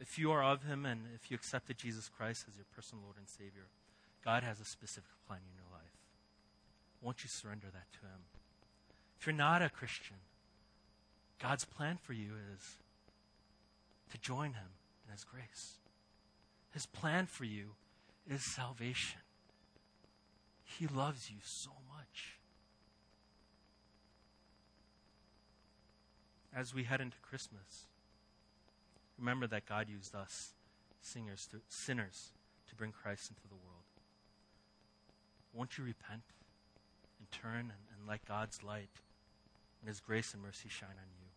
If 0.00 0.18
you 0.18 0.32
are 0.32 0.42
of 0.42 0.64
Him 0.64 0.84
and 0.84 1.02
if 1.14 1.30
you 1.30 1.34
accepted 1.34 1.78
Jesus 1.78 2.08
Christ 2.08 2.46
as 2.48 2.56
your 2.56 2.66
personal 2.74 3.04
Lord 3.04 3.16
and 3.18 3.28
Savior, 3.28 3.68
God 4.24 4.42
has 4.42 4.60
a 4.60 4.64
specific 4.64 5.12
plan 5.26 5.40
in 5.48 5.54
your 5.54 5.70
life. 5.72 5.96
Won't 7.00 7.22
you 7.22 7.28
surrender 7.28 7.68
that 7.72 7.92
to 7.92 7.98
Him? 8.00 8.22
If 9.20 9.26
you're 9.26 9.34
not 9.34 9.62
a 9.62 9.68
Christian, 9.68 10.16
God's 11.40 11.64
plan 11.64 11.98
for 12.00 12.12
you 12.12 12.32
is 12.54 12.76
to 14.12 14.18
join 14.18 14.54
Him 14.54 14.74
in 15.06 15.12
His 15.12 15.24
grace. 15.24 15.78
His 16.72 16.86
plan 16.86 17.26
for 17.26 17.44
you 17.44 17.74
is 18.28 18.42
salvation. 18.42 19.20
He 20.64 20.86
loves 20.86 21.30
you 21.30 21.38
so 21.42 21.70
much. 21.88 22.38
As 26.54 26.74
we 26.74 26.84
head 26.84 27.00
into 27.00 27.16
Christmas, 27.22 27.86
remember 29.18 29.46
that 29.46 29.66
God 29.66 29.88
used 29.88 30.14
us, 30.14 30.52
singers 31.00 31.46
to, 31.50 31.60
sinners, 31.68 32.32
to 32.68 32.74
bring 32.74 32.92
Christ 32.92 33.30
into 33.30 33.48
the 33.48 33.54
world. 33.54 33.84
Won't 35.54 35.78
you 35.78 35.84
repent 35.84 36.22
and 37.18 37.30
turn 37.30 37.72
and, 37.72 37.84
and 37.96 38.08
let 38.08 38.24
God's 38.26 38.62
light 38.62 39.00
and 39.80 39.88
His 39.88 40.00
grace 40.00 40.34
and 40.34 40.42
mercy 40.42 40.68
shine 40.68 40.90
on 40.90 41.08
you? 41.18 41.28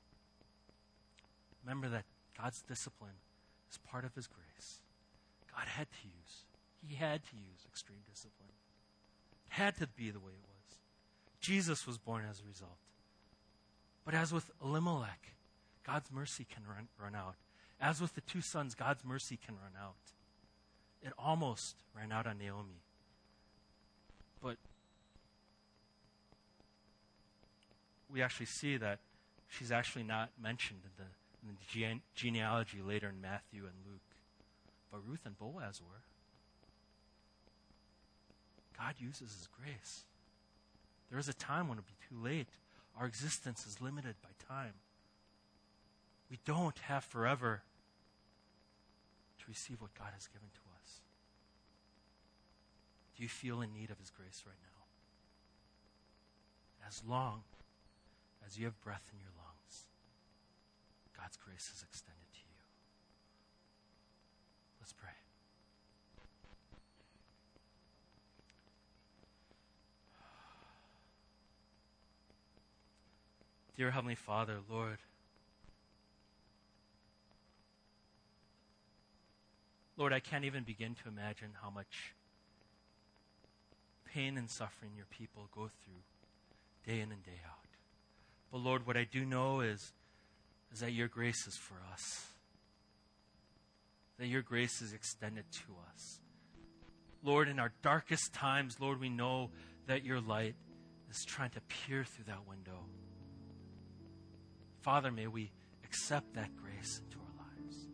Remember 1.63 1.89
that 1.89 2.05
God's 2.37 2.61
discipline 2.61 3.19
is 3.71 3.77
part 3.77 4.05
of 4.05 4.15
His 4.15 4.27
grace. 4.27 4.79
God 5.55 5.67
had 5.67 5.87
to 5.89 6.07
use, 6.07 6.43
He 6.85 6.95
had 6.95 7.23
to 7.25 7.35
use 7.35 7.65
extreme 7.67 7.99
discipline. 8.09 8.51
It 9.47 9.53
had 9.53 9.75
to 9.77 9.87
be 9.87 10.11
the 10.11 10.19
way 10.19 10.33
it 10.33 10.43
was. 10.47 10.77
Jesus 11.39 11.87
was 11.87 11.97
born 11.97 12.23
as 12.29 12.41
a 12.41 12.47
result. 12.47 12.77
But 14.05 14.13
as 14.13 14.31
with 14.31 14.51
Elimelech, 14.63 15.33
God's 15.85 16.11
mercy 16.11 16.45
can 16.49 16.63
run, 16.67 16.87
run 17.01 17.15
out. 17.15 17.35
As 17.81 17.99
with 17.99 18.13
the 18.13 18.21
two 18.21 18.41
sons, 18.41 18.75
God's 18.75 19.03
mercy 19.03 19.37
can 19.43 19.55
run 19.55 19.73
out. 19.81 19.95
It 21.03 21.11
almost 21.17 21.75
ran 21.95 22.11
out 22.11 22.27
on 22.27 22.37
Naomi. 22.37 22.81
But 24.41 24.57
we 28.11 28.21
actually 28.21 28.45
see 28.45 28.77
that 28.77 28.99
she's 29.49 29.71
actually 29.71 30.03
not 30.03 30.29
mentioned 30.41 30.81
in 30.83 30.91
the, 31.03 31.49
in 31.49 31.55
the 31.55 31.65
gene- 31.71 32.01
genealogy 32.15 32.81
later 32.81 33.09
in 33.09 33.21
Matthew 33.21 33.63
and 33.63 33.73
Luke. 33.85 34.01
But 34.91 35.01
Ruth 35.07 35.21
and 35.25 35.37
Boaz 35.37 35.81
were. 35.81 36.03
God 38.77 38.95
uses 38.99 39.33
His 39.33 39.47
grace. 39.61 40.03
There 41.09 41.19
is 41.19 41.27
a 41.27 41.33
time 41.33 41.67
when 41.67 41.77
it'll 41.77 41.87
be 41.87 42.07
too 42.09 42.23
late. 42.23 42.49
Our 42.99 43.05
existence 43.05 43.65
is 43.67 43.81
limited 43.81 44.15
by 44.21 44.29
time. 44.47 44.73
We 46.29 46.39
don't 46.45 46.77
have 46.79 47.03
forever 47.03 47.63
to 49.39 49.45
receive 49.47 49.81
what 49.81 49.93
God 49.93 50.09
has 50.13 50.27
given 50.27 50.47
to 50.53 50.59
us. 50.81 51.01
Do 53.15 53.23
you 53.23 53.29
feel 53.29 53.61
in 53.61 53.73
need 53.73 53.91
of 53.91 53.99
His 53.99 54.09
grace 54.09 54.43
right 54.45 54.55
now? 54.61 54.83
As 56.87 57.01
long 57.07 57.43
as 58.45 58.57
you 58.57 58.65
have 58.65 58.79
breath 58.81 59.03
in 59.11 59.19
your 59.19 59.31
lungs, 59.37 59.87
God's 61.17 61.37
grace 61.37 61.71
is 61.75 61.83
extended 61.83 62.27
to 62.33 62.39
you. 62.39 62.61
Let's 64.79 64.93
pray. 64.93 65.09
Dear 73.75 73.91
Heavenly 73.91 74.15
Father, 74.15 74.59
Lord, 74.69 74.99
Lord, 79.97 80.13
I 80.13 80.21
can't 80.21 80.45
even 80.45 80.63
begin 80.63 80.95
to 81.03 81.09
imagine 81.09 81.49
how 81.61 81.69
much 81.69 82.13
pain 84.05 84.37
and 84.37 84.49
suffering 84.49 84.91
your 84.95 85.07
people 85.09 85.49
go 85.53 85.69
through 85.83 86.03
day 86.85 87.01
in 87.01 87.11
and 87.11 87.21
day 87.23 87.41
out. 87.45 87.67
But 88.49 88.59
Lord, 88.59 88.87
what 88.87 88.95
I 88.95 89.03
do 89.03 89.25
know 89.25 89.59
is, 89.59 89.91
is 90.71 90.79
that 90.79 90.93
your 90.93 91.09
grace 91.09 91.45
is 91.45 91.57
for 91.57 91.75
us, 91.91 92.27
that 94.17 94.27
your 94.27 94.41
grace 94.41 94.81
is 94.81 94.93
extended 94.93 95.45
to 95.51 95.75
us. 95.93 96.21
Lord, 97.21 97.49
in 97.49 97.59
our 97.59 97.73
darkest 97.81 98.33
times, 98.33 98.79
Lord, 98.79 99.01
we 99.01 99.09
know 99.09 99.49
that 99.87 100.05
your 100.05 100.21
light 100.21 100.55
is 101.11 101.25
trying 101.25 101.49
to 101.51 101.61
peer 101.61 102.05
through 102.05 102.25
that 102.25 102.47
window. 102.47 102.85
Father, 104.85 105.11
may 105.11 105.25
we 105.25 105.51
accept 105.83 106.35
that 106.35 106.51
grace 106.57 107.01
into 107.03 107.17
our 107.17 107.33
lives. 107.47 107.87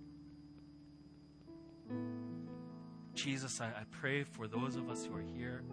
Jesus, 3.13 3.61
I, 3.61 3.67
I, 3.67 3.83
pray 3.91 4.25
for 4.25 4.45
those 4.45 4.75
of 4.75 4.89
us 4.89 5.05
who 5.05 5.15
are 5.15 5.23
here. 5.37 5.63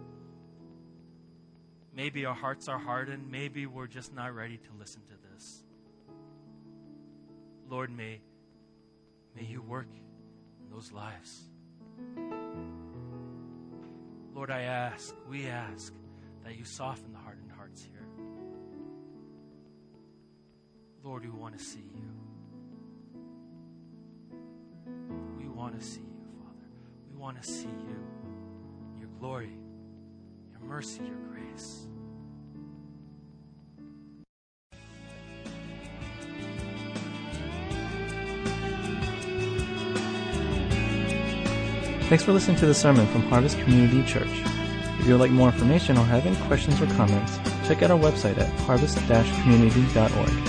Maybe 1.93 2.25
our 2.25 2.33
hearts 2.33 2.69
are 2.69 2.79
hardened. 2.79 3.29
Maybe 3.29 3.65
we're 3.65 3.87
just 3.87 4.15
not 4.15 4.33
ready 4.33 4.55
to 4.59 4.69
listen 4.79 5.01
to 5.07 5.15
this. 5.33 5.65
Lord, 7.69 7.91
may, 7.91 8.21
may 9.35 9.43
you 9.43 9.61
work 9.61 9.87
in 10.63 10.69
those 10.73 10.93
lives. 10.93 11.49
Lord, 14.33 14.51
I 14.51 14.61
ask, 14.61 15.13
we 15.29 15.47
ask, 15.47 15.93
that 16.45 16.57
you 16.57 16.63
soften 16.63 17.11
the 17.11 17.19
hardened 17.19 17.28
Lord, 21.09 21.25
we 21.25 21.31
want 21.31 21.57
to 21.57 21.63
see 21.63 21.79
you. 21.95 22.07
We 25.39 25.47
want 25.47 25.79
to 25.79 25.83
see 25.83 26.01
you, 26.01 26.21
Father. 26.37 26.67
We 27.11 27.17
want 27.17 27.41
to 27.41 27.47
see 27.49 27.65
you, 27.65 27.97
your 28.99 29.09
glory, 29.19 29.57
your 30.51 30.59
mercy, 30.59 31.01
your 31.03 31.15
grace. 31.31 31.87
Thanks 42.07 42.23
for 42.23 42.33
listening 42.33 42.57
to 42.57 42.67
the 42.67 42.75
sermon 42.75 43.07
from 43.07 43.23
Harvest 43.23 43.57
Community 43.61 44.03
Church. 44.03 44.29
If 44.99 45.07
you 45.07 45.13
would 45.13 45.21
like 45.21 45.31
more 45.31 45.47
information 45.47 45.97
or 45.97 46.05
have 46.05 46.27
any 46.27 46.35
questions 46.45 46.79
or 46.79 46.85
comments, 46.95 47.39
check 47.67 47.81
out 47.81 47.89
our 47.89 47.97
website 47.97 48.37
at 48.37 48.47
harvest-community.org. 48.59 50.48